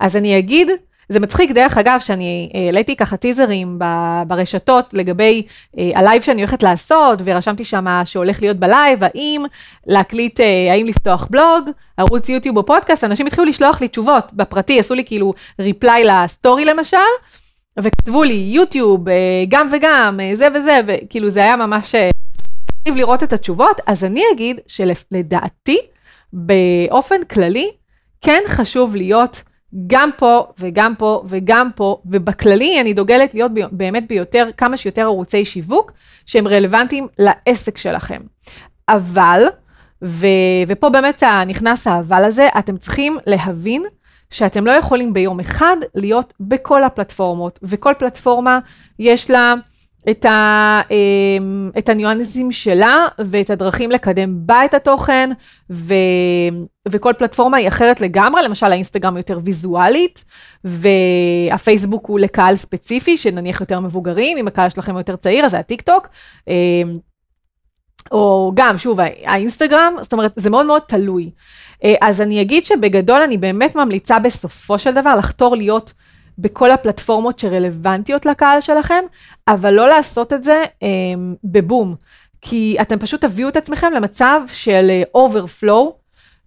אז 0.00 0.16
אני 0.16 0.38
אגיד 0.38 0.68
זה 1.08 1.20
מצחיק, 1.20 1.50
דרך 1.50 1.78
אגב, 1.78 2.00
שאני 2.00 2.50
אה, 2.54 2.60
העליתי 2.60 2.96
ככה 2.96 3.16
טיזרים 3.16 3.78
ברשתות 4.26 4.86
לגבי 4.92 5.46
אה, 5.78 5.90
הלייב 5.94 6.22
שאני 6.22 6.40
הולכת 6.40 6.62
לעשות, 6.62 7.18
ורשמתי 7.24 7.64
שם 7.64 7.86
שהולך 8.04 8.42
להיות 8.42 8.56
בלייב, 8.56 9.04
האם 9.04 9.44
להקליט, 9.86 10.40
אה, 10.40 10.72
האם 10.72 10.86
לפתוח 10.86 11.26
בלוג, 11.30 11.70
ערוץ 11.96 12.28
יוטיוב 12.28 12.56
או 12.56 12.66
פודקאסט, 12.66 13.04
אנשים 13.04 13.26
התחילו 13.26 13.44
לשלוח 13.44 13.80
לי 13.80 13.88
תשובות 13.88 14.24
בפרטי, 14.32 14.80
עשו 14.80 14.94
לי 14.94 15.04
כאילו 15.04 15.34
reply 15.60 16.04
לסטורי 16.04 16.64
למשל, 16.64 16.96
וכתבו 17.78 18.22
לי 18.22 18.50
יוטיוב, 18.54 19.04
גם 19.48 19.68
וגם, 19.72 20.20
זה 20.34 20.48
וזה, 20.54 20.80
וכאילו 20.86 21.30
זה 21.30 21.40
היה 21.40 21.56
ממש... 21.56 21.94
לראות 22.88 23.22
את 23.22 23.32
התשובות, 23.32 23.80
אז 23.86 24.04
אני 24.04 24.22
אגיד 24.34 24.60
שלדעתי, 24.66 25.78
באופן 26.32 27.24
כללי, 27.24 27.70
כן 28.20 28.42
חשוב 28.46 28.96
להיות 28.96 29.42
גם 29.86 30.10
פה 30.16 30.46
וגם 30.58 30.94
פה 30.98 31.22
וגם 31.26 31.70
פה, 31.74 32.00
ובכללי 32.06 32.80
אני 32.80 32.94
דוגלת 32.94 33.34
להיות 33.34 33.52
באמת 33.72 34.08
ביותר, 34.08 34.48
כמה 34.56 34.76
שיותר 34.76 35.02
ערוצי 35.02 35.44
שיווק 35.44 35.92
שהם 36.26 36.48
רלוונטיים 36.48 37.06
לעסק 37.18 37.78
שלכם. 37.78 38.20
אבל, 38.88 39.42
ו, 40.04 40.26
ופה 40.68 40.88
באמת 40.88 41.22
נכנס 41.46 41.86
האבל 41.86 42.24
הזה, 42.24 42.48
אתם 42.58 42.76
צריכים 42.76 43.18
להבין 43.26 43.84
שאתם 44.30 44.66
לא 44.66 44.72
יכולים 44.72 45.12
ביום 45.12 45.40
אחד 45.40 45.76
להיות 45.94 46.34
בכל 46.40 46.84
הפלטפורמות, 46.84 47.58
וכל 47.62 47.92
פלטפורמה 47.98 48.58
יש 48.98 49.30
לה 49.30 49.54
את, 50.10 50.24
ה, 50.24 50.80
אמ, 50.90 51.70
את 51.78 51.88
הניואנסים 51.88 52.52
שלה 52.52 53.06
ואת 53.18 53.50
הדרכים 53.50 53.90
לקדם 53.90 54.46
בה 54.46 54.64
את 54.64 54.74
התוכן, 54.74 55.30
ו, 55.70 55.94
וכל 56.88 57.12
פלטפורמה 57.18 57.56
היא 57.56 57.68
אחרת 57.68 58.00
לגמרי, 58.00 58.42
למשל 58.42 58.66
האינסטגרם 58.66 59.16
יותר 59.16 59.40
ויזואלית, 59.44 60.24
והפייסבוק 60.64 62.06
הוא 62.06 62.20
לקהל 62.20 62.56
ספציפי, 62.56 63.16
שנניח 63.16 63.60
יותר 63.60 63.80
מבוגרים, 63.80 64.38
אם 64.38 64.48
הקהל 64.48 64.70
שלכם 64.70 64.96
יותר 64.96 65.16
צעיר, 65.16 65.44
אז 65.44 65.50
זה 65.50 65.58
הטיק 65.58 65.82
טוק. 65.82 66.08
אמ, 66.48 66.98
או 68.12 68.52
גם, 68.54 68.78
שוב, 68.78 68.98
האינסטגרם, 69.24 69.94
זאת 70.00 70.12
אומרת, 70.12 70.32
זה 70.36 70.50
מאוד 70.50 70.66
מאוד 70.66 70.82
תלוי. 70.88 71.30
אה, 71.84 71.94
אז 72.00 72.20
אני 72.20 72.40
אגיד 72.42 72.64
שבגדול 72.64 73.20
אני 73.20 73.38
באמת 73.38 73.74
ממליצה 73.74 74.18
בסופו 74.18 74.78
של 74.78 74.94
דבר 74.94 75.16
לחתור 75.16 75.56
להיות 75.56 75.92
בכל 76.38 76.70
הפלטפורמות 76.70 77.38
שרלוונטיות 77.38 78.26
לקהל 78.26 78.60
שלכם, 78.60 79.04
אבל 79.48 79.70
לא 79.70 79.88
לעשות 79.88 80.32
את 80.32 80.44
זה 80.44 80.62
אה, 80.82 80.88
בבום, 81.44 81.94
כי 82.40 82.76
אתם 82.80 82.98
פשוט 82.98 83.20
תביאו 83.20 83.48
את 83.48 83.56
עצמכם 83.56 83.92
למצב 83.92 84.40
של 84.52 85.02
overflow, 85.14 85.96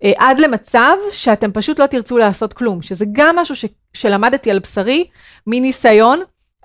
אה, 0.03 0.09
אה, 0.09 0.13
עד 0.17 0.39
למצב 0.39 0.95
שאתם 1.11 1.51
פשוט 1.51 1.79
לא 1.79 1.85
תרצו 1.85 2.17
לעשות 2.17 2.53
כלום, 2.53 2.81
שזה 2.81 3.05
גם 3.11 3.35
משהו 3.35 3.55
ש, 3.55 3.65
שלמדתי 3.93 4.51
על 4.51 4.59
בשרי, 4.59 5.07
מניסיון, 5.47 6.21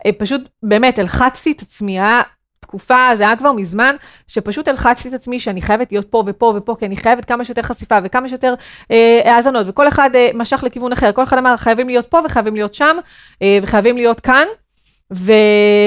אה, 0.07 0.11
פשוט 0.19 0.41
באמת 0.63 0.99
הלחצתי 0.99 1.53
את 1.53 1.63
עצמי, 1.63 2.01
היה 2.01 2.23
תקופה, 2.67 3.09
זה 3.15 3.23
היה 3.23 3.37
כבר 3.37 3.53
מזמן, 3.53 3.97
שפשוט 4.29 4.69
הלחצתי 4.69 5.09
את 5.09 5.15
עצמי 5.15 5.41
שאני 5.41 5.63
חייבת 5.63 5.93
להיות 5.93 6.11
פה 6.11 6.23
ופה 6.27 6.55
ופה, 6.57 6.77
כי 6.79 6.87
אני 6.87 6.97
חייבת 6.97 7.25
כמה 7.25 7.45
שיותר 7.45 7.63
חשיפה 7.63 7.99
וכמה 8.05 8.29
שיותר 8.29 8.55
אה, 8.91 9.35
האזנות, 9.35 9.67
וכל 9.69 9.89
אחד 9.89 10.11
אה, 10.15 10.29
משך 10.35 10.65
לכיוון 10.67 10.93
אחר, 10.93 11.13
כל 11.13 11.23
אחד 11.23 11.39
אמר 11.39 11.57
חייבים 11.57 11.89
להיות 11.89 12.07
פה 12.07 12.21
וחייבים 12.25 12.55
להיות 12.55 12.75
שם, 12.75 12.97
אה, 13.43 13.59
וחייבים 13.63 13.97
להיות 13.97 14.21
כאן, 14.21 14.47
ו, 15.13 15.33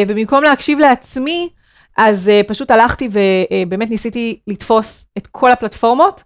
ובמקום 0.07 0.43
להקשיב 0.43 0.79
לעצמי, 0.79 1.49
אז 1.97 2.29
אה, 2.29 2.41
פשוט 2.47 2.71
הלכתי 2.71 3.09
ובאמת 3.11 3.87
אה, 3.87 3.91
ניסיתי 3.91 4.39
לתפוס 4.47 5.05
את 5.17 5.27
כל 5.27 5.51
הפלטפורמות. 5.51 6.23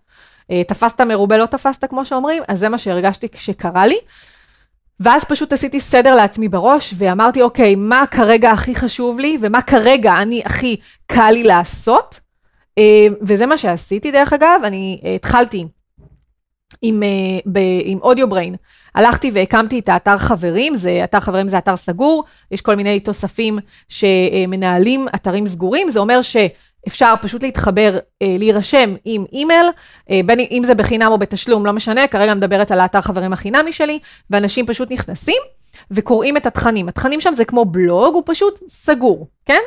אה, 0.52 0.64
תפסת 0.68 1.02
מרובה 1.02 1.38
לא 1.38 1.46
תפסת 1.46 1.86
כמו 1.90 2.06
שאומרים, 2.06 2.44
אז 2.48 2.60
זה 2.60 2.70
מה 2.70 2.78
שהרגשתי 2.78 3.30
כשקרה 3.30 3.88
לי. 3.88 3.98
ואז 5.00 5.24
פשוט 5.24 5.54
עשיתי 5.54 5.80
סדר 5.80 6.16
לעצמי 6.16 6.50
בראש, 6.50 6.94
ואמרתי, 6.98 7.42
אוקיי, 7.42 7.76
מה 7.76 8.04
כרגע 8.12 8.52
הכי 8.52 8.76
חשוב 8.76 9.20
לי, 9.20 9.38
ומה 9.42 9.62
כרגע 9.62 10.14
אני 10.22 10.42
הכי 10.46 10.78
קל 11.08 11.32
לי 11.32 11.44
לעשות. 11.44 12.20
אה, 12.78 13.08
וזה 13.22 13.46
מה 13.46 13.58
שעשיתי 13.58 14.12
דרך 14.12 14.34
אגב, 14.34 14.62
אני 14.64 15.02
אה, 15.06 15.16
התחלתי 15.16 15.66
עם, 16.82 17.04
אה, 17.04 17.62
עם 17.84 18.00
אודיו 18.02 18.30
בריין. 18.30 18.56
הלכתי 18.96 19.32
והקמתי 19.34 19.80
את 19.80 19.90
האתר 19.90 20.18
חברים, 20.18 20.76
זה 20.76 21.02
אתר 21.04 21.20
חברים 21.20 21.48
זה 21.48 21.58
אתר 21.58 21.76
סגור, 21.76 22.24
יש 22.52 22.62
כל 22.62 22.76
מיני 22.76 23.00
תוספים 23.00 23.60
שמנהלים 23.90 25.08
אתרים 25.16 25.48
סגורים, 25.48 25.90
זה 25.90 26.00
אומר 26.00 26.22
ש... 26.22 26.38
אפשר 26.88 27.14
פשוט 27.22 27.44
להתחבר, 27.44 28.00
אה, 28.22 28.36
להירשם 28.40 28.96
עם 29.06 29.26
אימייל, 29.34 29.68
אה, 30.10 30.20
בין 30.26 30.40
אם 30.40 30.62
זה 30.66 30.76
בחינם 30.76 31.12
או 31.12 31.18
בתשלום, 31.18 31.66
לא 31.66 31.74
משנה, 31.74 32.08
כרגע 32.08 32.34
מדברת 32.34 32.72
על 32.72 32.80
האתר 32.80 33.02
חברים 33.02 33.34
החינמי 33.34 33.74
שלי, 33.74 34.00
ואנשים 34.30 34.66
פשוט 34.66 34.92
נכנסים 34.92 35.42
וקוראים 35.92 36.38
את 36.38 36.46
התכנים. 36.46 36.90
התכנים 36.90 37.22
שם 37.22 37.34
זה 37.34 37.46
כמו 37.46 37.66
בלוג, 37.66 38.16
הוא 38.16 38.24
פשוט 38.26 38.60
סגור, 38.68 39.28
כן? 39.46 39.62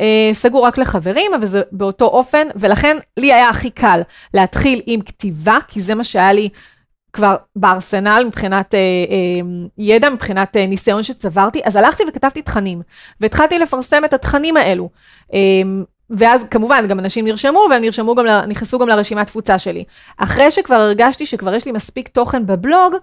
אה, 0.00 0.30
סגור 0.32 0.66
רק 0.66 0.78
לחברים, 0.78 1.34
אבל 1.34 1.46
זה 1.46 1.62
באותו 1.72 2.04
אופן, 2.04 2.46
ולכן 2.56 2.96
לי 3.16 3.32
היה 3.32 3.48
הכי 3.48 3.70
קל 3.70 4.00
להתחיל 4.34 4.82
עם 4.86 5.00
כתיבה, 5.00 5.58
כי 5.68 5.80
זה 5.80 5.94
מה 5.94 6.04
שהיה 6.04 6.32
לי 6.32 6.48
כבר 7.12 7.36
בארסנל 7.56 8.24
מבחינת 8.26 8.74
אה, 8.74 8.78
אה, 8.78 9.66
ידע, 9.78 10.10
מבחינת 10.10 10.56
אה, 10.56 10.66
ניסיון 10.66 11.02
שצברתי, 11.02 11.60
אז 11.64 11.76
הלכתי 11.76 12.02
וכתבתי 12.08 12.42
תכנים, 12.42 12.82
והתחלתי 13.20 13.58
לפרסם 13.58 14.04
את 14.04 14.14
התכנים 14.14 14.56
האלו. 14.56 14.90
אה, 15.34 15.38
ואז 16.10 16.44
כמובן 16.50 16.86
גם 16.88 16.98
אנשים 16.98 17.24
נרשמו 17.24 17.66
והם 17.70 17.82
נרשמו 17.82 18.14
גם, 18.14 18.26
נכנסו 18.48 18.78
גם 18.78 18.88
לרשימת 18.88 19.26
תפוצה 19.26 19.58
שלי. 19.58 19.84
אחרי 20.16 20.50
שכבר 20.50 20.74
הרגשתי 20.74 21.26
שכבר 21.26 21.54
יש 21.54 21.66
לי 21.66 21.72
מספיק 21.72 22.08
תוכן 22.08 22.46
בבלוג, 22.46 22.94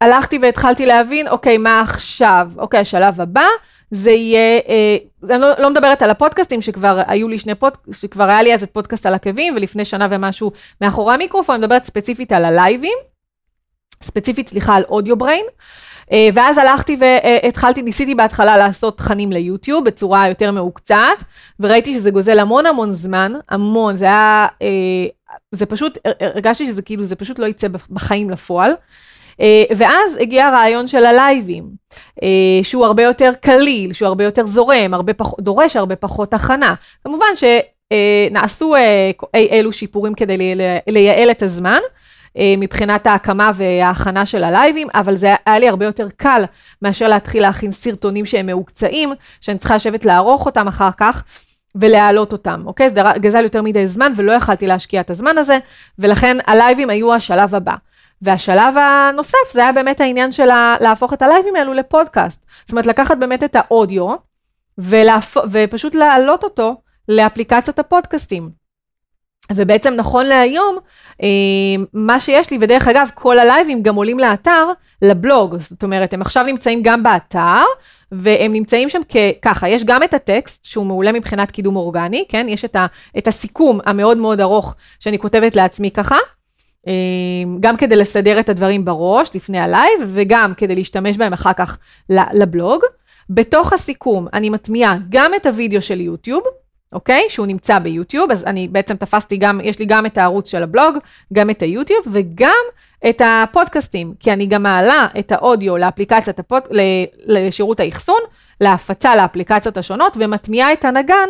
הלכתי 0.00 0.38
והתחלתי 0.42 0.86
להבין, 0.86 1.28
אוקיי, 1.28 1.58
מה 1.58 1.80
עכשיו? 1.80 2.48
אוקיי, 2.56 2.80
השלב 2.80 3.20
הבא 3.20 3.46
זה 3.90 4.10
יהיה, 4.10 4.60
אה, 4.68 4.96
אני 5.30 5.40
לא, 5.40 5.52
לא 5.58 5.70
מדברת 5.70 6.02
על 6.02 6.10
הפודקאסטים 6.10 6.62
שכבר 6.62 7.02
היו 7.06 7.28
לי 7.28 7.38
שני 7.38 7.54
פודקאסטים, 7.54 7.92
שכבר 7.92 8.24
היה 8.24 8.42
לי 8.42 8.54
אז 8.54 8.62
את 8.62 8.70
פודקאסט 8.70 9.06
על 9.06 9.14
עקבים 9.14 9.54
ולפני 9.56 9.84
שנה 9.84 10.08
ומשהו 10.10 10.52
מאחורי 10.80 11.14
המיקרופון, 11.14 11.54
אני 11.54 11.62
מדברת 11.62 11.84
ספציפית 11.84 12.32
על 12.32 12.44
הלייבים, 12.44 12.98
ספציפית, 14.02 14.48
סליחה, 14.48 14.76
על 14.76 14.82
אודיו 14.88 15.16
בריין. 15.16 15.44
אה, 15.44 15.50
ואז 16.34 16.58
הלכתי 16.58 16.96
והתחלתי, 17.00 17.82
ניסיתי 17.82 18.14
בהתחלה 18.14 18.56
לעשות 18.56 18.98
תכנים 18.98 19.32
ליוטיוב 19.32 19.84
בצורה 19.84 20.28
יותר 20.28 20.52
מעוקצעת, 20.52 21.24
וראיתי 21.60 21.94
שזה 21.94 22.10
גוזל 22.10 22.38
המון 22.38 22.66
המון 22.66 22.92
זמן, 22.92 23.32
המון, 23.48 23.96
זה 23.96 24.04
היה, 24.04 24.46
אה, 24.62 24.68
זה 25.52 25.66
פשוט, 25.66 25.98
הרגשתי 26.20 26.66
שזה 26.66 26.82
כאילו, 26.82 27.04
זה 27.04 27.16
פשוט 27.16 27.38
לא 27.38 27.46
יצא 27.46 27.68
בחיים 27.90 28.30
לפועל. 28.30 28.72
אה, 29.40 29.64
ואז 29.76 30.16
הגיע 30.20 30.46
הרעיון 30.46 30.88
של 30.88 31.04
הלייבים, 31.04 31.64
שהוא 32.62 32.86
הרבה 32.86 33.02
יותר 33.02 33.32
קליל, 33.40 33.92
שהוא 33.92 34.06
הרבה 34.06 34.24
יותר 34.24 34.46
זורם, 34.46 34.94
הרבה 34.94 35.14
פח, 35.14 35.26
דורש 35.40 35.76
הרבה 35.76 35.96
פחות 35.96 36.34
הכנה. 36.34 36.74
כמובן 37.04 37.26
שנעשו 37.36 38.74
אי 39.34 39.48
אלו 39.50 39.72
שיפורים 39.72 40.14
כדי 40.14 40.54
לייעל 40.86 41.30
את 41.30 41.42
הזמן. 41.42 41.80
אה, 42.38 42.54
מבחינת 42.58 43.06
ההקמה 43.06 43.52
וההכנה 43.54 44.26
של 44.26 44.44
הלייבים, 44.44 44.88
אבל 44.94 45.16
זה 45.16 45.34
היה 45.46 45.58
לי 45.58 45.68
הרבה 45.68 45.84
יותר 45.84 46.08
קל 46.16 46.44
מאשר 46.82 47.08
להתחיל 47.08 47.42
להכין 47.42 47.72
סרטונים 47.72 48.26
שהם 48.26 48.46
מהוקצעים, 48.46 49.12
שאני 49.40 49.58
צריכה 49.58 49.76
לשבת 49.76 50.04
לערוך 50.04 50.46
אותם 50.46 50.68
אחר 50.68 50.90
כך. 50.96 51.22
ולהעלות 51.80 52.32
אותם, 52.32 52.62
אוקיי? 52.66 52.90
זה 52.90 53.02
גזל 53.16 53.42
יותר 53.42 53.62
מדי 53.62 53.86
זמן 53.86 54.12
ולא 54.16 54.32
יכלתי 54.32 54.66
להשקיע 54.66 55.00
את 55.00 55.10
הזמן 55.10 55.38
הזה, 55.38 55.58
ולכן 55.98 56.36
הלייבים 56.46 56.90
היו 56.90 57.14
השלב 57.14 57.54
הבא. 57.54 57.74
והשלב 58.22 58.74
הנוסף 58.78 59.52
זה 59.52 59.62
היה 59.62 59.72
באמת 59.72 60.00
העניין 60.00 60.32
של 60.32 60.48
להפוך 60.80 61.12
את 61.12 61.22
הלייבים 61.22 61.56
האלו 61.56 61.72
לפודקאסט. 61.72 62.44
זאת 62.60 62.70
אומרת, 62.70 62.86
לקחת 62.86 63.18
באמת 63.18 63.44
את 63.44 63.56
האודיו 63.56 64.14
ולהפ... 64.78 65.36
ופשוט 65.52 65.94
להעלות 65.94 66.44
אותו 66.44 66.76
לאפליקציית 67.08 67.78
הפודקאסטים. 67.78 68.65
ובעצם 69.52 69.94
נכון 69.94 70.26
להיום, 70.26 70.78
אה, 71.22 71.28
מה 71.92 72.20
שיש 72.20 72.50
לי, 72.50 72.58
ודרך 72.60 72.88
אגב, 72.88 73.08
כל 73.14 73.38
הלייבים 73.38 73.82
גם 73.82 73.94
עולים 73.94 74.18
לאתר, 74.18 74.66
לבלוג. 75.02 75.56
זאת 75.58 75.82
אומרת, 75.82 76.14
הם 76.14 76.22
עכשיו 76.22 76.44
נמצאים 76.44 76.82
גם 76.82 77.02
באתר, 77.02 77.62
והם 78.12 78.52
נמצאים 78.52 78.88
שם 78.88 79.00
ככה, 79.42 79.68
יש 79.68 79.84
גם 79.84 80.02
את 80.02 80.14
הטקסט, 80.14 80.64
שהוא 80.64 80.86
מעולה 80.86 81.12
מבחינת 81.12 81.50
קידום 81.50 81.76
אורגני, 81.76 82.24
כן? 82.28 82.46
יש 82.48 82.64
את, 82.64 82.76
ה, 82.76 82.86
את 83.18 83.28
הסיכום 83.28 83.80
המאוד 83.84 84.18
מאוד 84.18 84.40
ארוך 84.40 84.74
שאני 85.00 85.18
כותבת 85.18 85.56
לעצמי 85.56 85.90
ככה, 85.90 86.16
אה, 86.88 86.92
גם 87.60 87.76
כדי 87.76 87.96
לסדר 87.96 88.40
את 88.40 88.48
הדברים 88.48 88.84
בראש 88.84 89.30
לפני 89.34 89.58
הלייב, 89.58 90.00
וגם 90.06 90.52
כדי 90.56 90.74
להשתמש 90.74 91.16
בהם 91.16 91.32
אחר 91.32 91.52
כך 91.52 91.78
לבלוג. 92.10 92.82
בתוך 93.30 93.72
הסיכום 93.72 94.26
אני 94.32 94.50
מטמיעה 94.50 94.96
גם 95.08 95.34
את 95.34 95.46
הוידאו 95.46 95.82
של 95.82 96.00
יוטיוב, 96.00 96.42
אוקיי? 96.92 97.22
שהוא 97.28 97.46
נמצא 97.46 97.78
ביוטיוב, 97.78 98.30
אז 98.30 98.44
אני 98.44 98.68
בעצם 98.68 98.96
תפסתי 98.96 99.36
גם, 99.36 99.60
יש 99.62 99.78
לי 99.78 99.86
גם 99.86 100.06
את 100.06 100.18
הערוץ 100.18 100.50
של 100.50 100.62
הבלוג, 100.62 100.96
גם 101.32 101.50
את 101.50 101.62
היוטיוב 101.62 102.00
וגם 102.12 102.64
את 103.08 103.22
הפודקאסטים, 103.24 104.14
כי 104.20 104.32
אני 104.32 104.46
גם 104.46 104.62
מעלה 104.62 105.06
את 105.18 105.32
האודיו 105.32 105.76
לאפליקציית 105.76 106.38
הפוד... 106.38 106.62
לשירות 107.26 107.80
האחסון, 107.80 108.20
להפצה 108.60 109.16
לאפליקציות 109.16 109.76
השונות 109.76 110.16
ומטמיעה 110.20 110.72
את 110.72 110.84
הנגן 110.84 111.28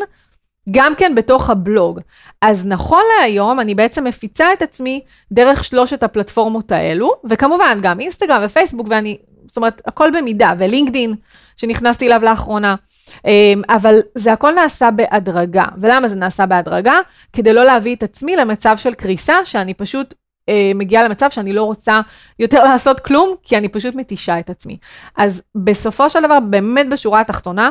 גם 0.71 0.95
כן 0.99 1.15
בתוך 1.15 1.51
הבלוג. 1.51 2.01
אז 2.43 2.67
נכון 2.67 3.03
להיום 3.19 3.61
אני 3.61 3.75
בעצם 3.75 4.05
מפיצה 4.05 4.53
את 4.53 4.63
עצמי 4.63 5.01
דרך 5.33 5.65
שלושת 5.65 6.03
הפלטפורמות 6.03 6.73
האלו, 6.73 7.13
וכמובן 7.31 7.79
גם 7.83 8.01
אינסטגרם 8.01 8.43
ופייסבוק 8.45 8.87
ואני, 8.91 9.19
זאת 9.47 9.57
אומרת 9.57 9.83
הכל 9.87 10.11
במידה, 10.19 10.53
ולינקדין 10.59 11.15
שנכנסתי 11.57 12.07
אליו 12.07 12.21
לאחרונה. 12.23 12.75
אמ, 13.25 13.63
אבל 13.69 13.99
זה 14.15 14.33
הכל 14.33 14.55
נעשה 14.55 14.91
בהדרגה. 14.91 15.65
ולמה 15.81 16.09
זה 16.09 16.15
נעשה 16.15 16.47
בהדרגה? 16.47 16.99
כדי 17.33 17.53
לא 17.53 17.65
להביא 17.65 17.97
את 17.97 18.03
עצמי 18.03 18.37
למצב 18.37 18.77
של 18.77 18.95
קריסה, 18.95 19.45
שאני 19.45 19.75
פשוט 19.75 20.15
אה, 20.49 20.73
מגיעה 20.75 21.05
למצב 21.05 21.31
שאני 21.31 21.53
לא 21.53 21.63
רוצה 21.63 22.01
יותר 22.39 22.65
לעשות 22.69 23.01
כלום, 23.01 23.35
כי 23.43 23.57
אני 23.57 23.69
פשוט 23.69 23.95
מתישה 23.95 24.39
את 24.39 24.51
עצמי. 24.51 24.79
אז 25.17 25.43
בסופו 25.55 26.11
של 26.11 26.23
דבר, 26.23 26.41
באמת 26.41 26.89
בשורה 26.89 27.21
התחתונה, 27.21 27.71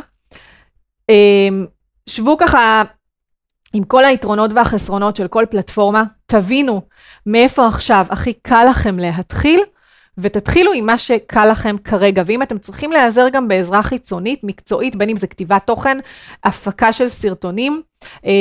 אה, 1.09 1.49
שבו 2.09 2.37
ככה 2.37 2.83
עם 3.73 3.83
כל 3.83 4.05
היתרונות 4.05 4.51
והחסרונות 4.53 5.15
של 5.15 5.27
כל 5.27 5.43
פלטפורמה, 5.49 6.03
תבינו 6.25 6.81
מאיפה 7.25 7.67
עכשיו 7.67 8.05
הכי 8.09 8.33
קל 8.33 8.65
לכם 8.69 8.99
להתחיל, 8.99 9.59
ותתחילו 10.17 10.73
עם 10.73 10.85
מה 10.85 10.97
שקל 10.97 11.45
לכם 11.45 11.75
כרגע. 11.83 12.23
ואם 12.25 12.41
אתם 12.41 12.57
צריכים 12.57 12.91
להיעזר 12.91 13.29
גם 13.29 13.47
בעזרה 13.47 13.83
חיצונית, 13.83 14.43
מקצועית, 14.43 14.95
בין 14.95 15.09
אם 15.09 15.17
זה 15.17 15.27
כתיבת 15.27 15.61
תוכן, 15.65 15.97
הפקה 16.43 16.93
של 16.93 17.09
סרטונים, 17.09 17.81
אה, 18.25 18.31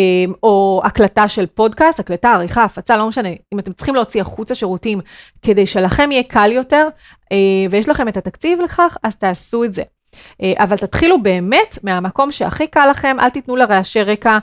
או 0.42 0.82
הקלטה 0.84 1.28
של 1.28 1.46
פודקאסט, 1.46 2.00
הקלטה, 2.00 2.32
עריכה, 2.32 2.64
הפצה, 2.64 2.96
לא 2.96 3.08
משנה, 3.08 3.28
אם 3.54 3.58
אתם 3.58 3.72
צריכים 3.72 3.94
להוציא 3.94 4.20
החוצה 4.20 4.54
שירותים 4.54 5.00
כדי 5.42 5.66
שלכם 5.66 6.12
יהיה 6.12 6.22
קל 6.22 6.52
יותר, 6.52 6.88
אה, 7.32 7.36
ויש 7.70 7.88
לכם 7.88 8.08
את 8.08 8.16
התקציב 8.16 8.60
לכך, 8.60 8.96
אז 9.02 9.16
תעשו 9.16 9.64
את 9.64 9.74
זה. 9.74 9.82
אה, 10.42 10.52
אבל 10.56 10.76
תתחילו 10.76 11.22
באמת 11.22 11.78
מהמקום 11.82 12.32
שהכי 12.32 12.66
קל 12.66 12.86
לכם, 12.90 13.16
אל 13.20 13.30
תיתנו 13.30 13.56
לרעשי 13.56 14.02
רקע 14.02 14.38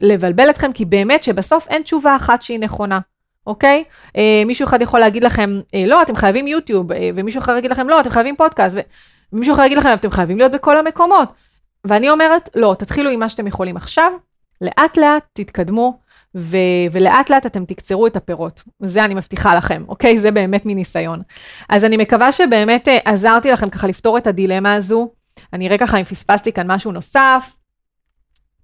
לבלבל 0.00 0.50
אתכם, 0.50 0.72
כי 0.72 0.84
באמת 0.84 1.22
שבסוף 1.22 1.68
אין 1.68 1.82
תשובה 1.82 2.16
אחת 2.16 2.42
שהיא 2.42 2.58
נכונה. 2.58 2.98
אוקיי? 3.46 3.84
אה, 4.16 4.42
מישהו 4.46 4.64
אחד 4.66 4.82
יכול 4.82 5.00
להגיד 5.00 5.24
לכם, 5.24 5.60
אה, 5.74 5.84
לא, 5.86 6.02
אתם 6.02 6.16
חייבים 6.16 6.46
יוטיוב, 6.46 6.92
אה, 6.92 7.10
ומישהו 7.14 7.38
אחר 7.38 7.56
יגיד 7.56 7.70
לכם, 7.70 7.88
לא, 7.88 8.00
אתם 8.00 8.10
חייבים 8.10 8.36
פודקאסט, 8.36 8.76
ומישהו 9.32 9.54
אחר 9.54 9.64
יגיד 9.64 9.78
לכם, 9.78 9.94
אתם 9.94 10.10
חייבים 10.10 10.38
להיות 10.38 10.52
בכל 10.52 10.76
המקומות. 10.76 11.28
ואני 11.84 12.10
אומרת, 12.10 12.48
לא, 12.54 12.76
תתחילו 12.78 13.10
עם 13.10 13.20
מה 13.20 13.28
שאתם 13.28 13.46
יכולים 13.46 13.76
עכשיו, 13.76 14.12
לאט 14.60 14.96
לאט 14.96 15.22
תתקדמו, 15.32 15.98
ו- 16.34 16.56
ולאט 16.92 17.30
לאט 17.30 17.46
אתם 17.46 17.64
תקצרו 17.64 18.06
את 18.06 18.16
הפירות. 18.16 18.62
זה 18.82 19.04
אני 19.04 19.14
מבטיחה 19.14 19.54
לכם, 19.54 19.84
אוקיי? 19.88 20.18
זה 20.18 20.30
באמת 20.30 20.66
מניסיון. 20.66 21.22
אז 21.68 21.84
אני 21.84 21.96
מקווה 21.96 22.32
שבאמת 22.32 22.88
עזרתי 23.04 23.50
לכם 23.50 23.70
ככה 23.70 23.86
לפתור 23.86 24.18
את 24.18 24.26
הדילמה 24.26 24.74
הזו. 24.74 25.08
אני 25.52 25.66
אראה 25.66 25.78
ככה 25.78 25.96
אם 25.98 26.04
פספסתי 26.04 26.52
כאן 26.52 26.70
משהו 26.72 26.92
נוסף. 26.92 27.56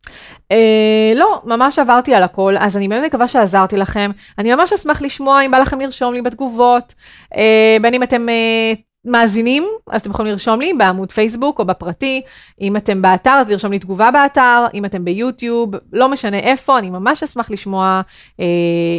Uh, 0.09 1.17
לא, 1.17 1.41
ממש 1.45 1.79
עברתי 1.79 2.15
על 2.15 2.23
הכל, 2.23 2.55
אז 2.59 2.77
אני 2.77 2.89
באמת 2.89 3.05
מקווה 3.05 3.29
שעזרתי 3.29 3.77
לכם. 3.77 4.11
אני 4.39 4.55
ממש 4.55 4.73
אשמח 4.73 5.03
לשמוע 5.03 5.43
אם 5.43 5.51
בא 5.51 5.59
לכם 5.59 5.81
לרשום 5.81 6.15
לי 6.15 6.23
בתגובות, 6.23 6.95
uh, 7.35 7.37
בין 7.83 7.95
אם 7.95 8.03
אתם 8.03 8.27
uh, 8.29 8.79
מאזינים, 9.05 9.67
אז 9.91 10.01
אתם 10.01 10.11
יכולים 10.11 10.33
לרשום 10.33 10.61
לי 10.61 10.73
בעמוד 10.73 11.13
פייסבוק 11.13 11.59
או 11.59 11.65
בפרטי. 11.65 12.23
אם 12.61 12.77
אתם 12.77 13.03
באתר, 13.03 13.31
אז 13.31 13.51
לרשום 13.51 13.73
לי 13.73 13.79
תגובה 13.79 14.11
באתר, 14.11 14.65
אם 14.75 14.85
אתם 14.85 15.05
ביוטיוב, 15.05 15.71
לא 15.93 16.09
משנה 16.09 16.39
איפה, 16.39 16.79
אני 16.79 16.91
ממש 16.91 17.23
אשמח 17.23 17.51
לשמוע 17.51 18.01
uh, 18.37 18.43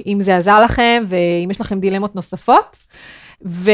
אם 0.07 0.17
זה 0.21 0.37
עזר 0.37 0.59
לכם 0.59 1.03
ואם 1.07 1.51
יש 1.51 1.61
לכם 1.61 1.79
דילמות 1.79 2.15
נוספות. 2.15 2.77
ו... 3.45 3.71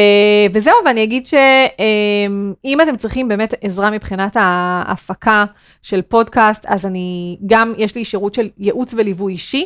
וזהו, 0.54 0.74
ואני 0.86 1.04
אגיד 1.04 1.28
שאם 1.28 2.82
אתם 2.82 2.98
צריכים 2.98 3.28
באמת 3.28 3.54
עזרה 3.62 3.92
מבחינת 3.92 4.38
ההפקה 4.40 5.46
של 5.82 6.02
פודקאסט, 6.02 6.66
אז 6.68 6.86
אני 6.86 7.38
גם, 7.46 7.74
יש 7.78 7.96
לי 7.96 8.06
שירות 8.06 8.34
של 8.34 8.50
ייעוץ 8.58 8.94
וליווי 8.94 9.34
אישי, 9.34 9.66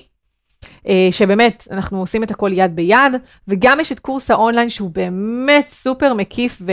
אה, 0.88 1.08
שבאמת, 1.12 1.68
אנחנו 1.72 2.00
עושים 2.00 2.24
את 2.24 2.32
הכל 2.32 2.52
יד 2.54 2.76
ביד, 2.76 3.14
וגם 3.48 3.80
יש 3.80 3.92
את 3.92 4.00
קורס 4.00 4.32
האונליין 4.32 4.70
שהוא 4.70 4.90
באמת 4.90 5.68
סופר 5.70 6.14
מקיף, 6.14 6.62
ו... 6.62 6.72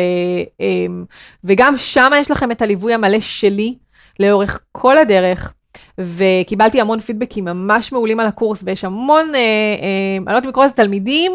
אמ, 0.60 1.04
וגם 1.44 1.78
שם 1.78 2.10
יש 2.20 2.30
לכם 2.30 2.50
את 2.50 2.62
הליווי 2.62 2.94
המלא 2.94 3.20
שלי 3.20 3.74
לאורך 4.20 4.60
כל 4.72 4.98
הדרך. 4.98 5.52
וקיבלתי 6.00 6.80
המון 6.80 7.00
פידבקים 7.00 7.44
ממש 7.44 7.92
מעולים 7.92 8.20
על 8.20 8.26
הקורס, 8.26 8.62
ויש 8.66 8.84
המון, 8.84 9.34
אה, 9.34 9.38
אה, 9.38 10.16
אני 10.16 10.24
לא 10.26 10.30
יודעת 10.30 10.44
אם 10.44 10.48
לקרוא 10.48 10.64
לזה 10.64 10.74
תלמידים, 10.74 11.32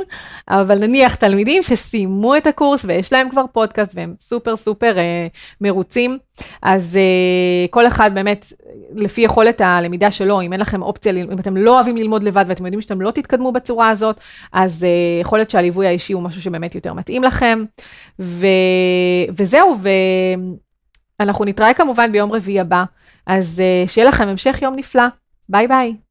אבל 0.50 0.78
נניח 0.78 1.16
תלמידים 1.16 1.64
שסיימו 1.64 2.38
את 2.38 2.48
הקורס 2.48 2.86
ויש 2.86 3.14
להם 3.14 3.30
כבר 3.30 3.46
פודקאסט 3.52 3.92
והם 3.96 4.14
סופר 4.22 4.56
סופר 4.56 4.98
אה, 4.98 5.28
מרוצים. 5.62 6.18
אז 6.62 6.98
אה, 6.98 7.68
כל 7.70 7.88
אחד 7.88 8.12
באמת, 8.14 8.54
לפי 8.96 9.22
יכולת 9.22 9.62
הלמידה 9.62 10.12
שלו, 10.12 10.42
אם 10.42 10.54
אין 10.54 10.62
לכם 10.62 10.82
אופציה, 10.82 11.12
אם 11.12 11.40
אתם 11.40 11.58
לא 11.58 11.76
אוהבים 11.76 11.98
ללמוד 11.98 12.24
לבד 12.24 12.46
ואתם 12.48 12.66
יודעים 12.66 12.82
שאתם 12.82 13.02
לא 13.02 13.12
תתקדמו 13.12 13.52
בצורה 13.52 13.90
הזאת, 13.90 14.20
אז 14.54 14.84
אה, 14.84 14.90
יכול 15.22 15.38
להיות 15.38 15.50
שהליווי 15.50 15.88
האישי 15.88 16.14
הוא 16.14 16.24
משהו 16.24 16.42
שבאמת 16.42 16.76
יותר 16.76 16.94
מתאים 16.94 17.24
לכם. 17.24 17.64
ו, 18.20 18.48
וזהו, 19.38 19.76
ואנחנו 21.20 21.46
נתראה 21.46 21.74
כמובן 21.74 22.12
ביום 22.12 22.32
רביעי 22.32 22.60
הבא. 22.60 22.84
אז 23.26 23.62
uh, 23.86 23.90
שיהיה 23.90 24.08
לכם 24.08 24.28
המשך 24.28 24.62
יום 24.62 24.76
נפלא. 24.76 25.04
ביי 25.50 25.68
ביי. 25.68 26.05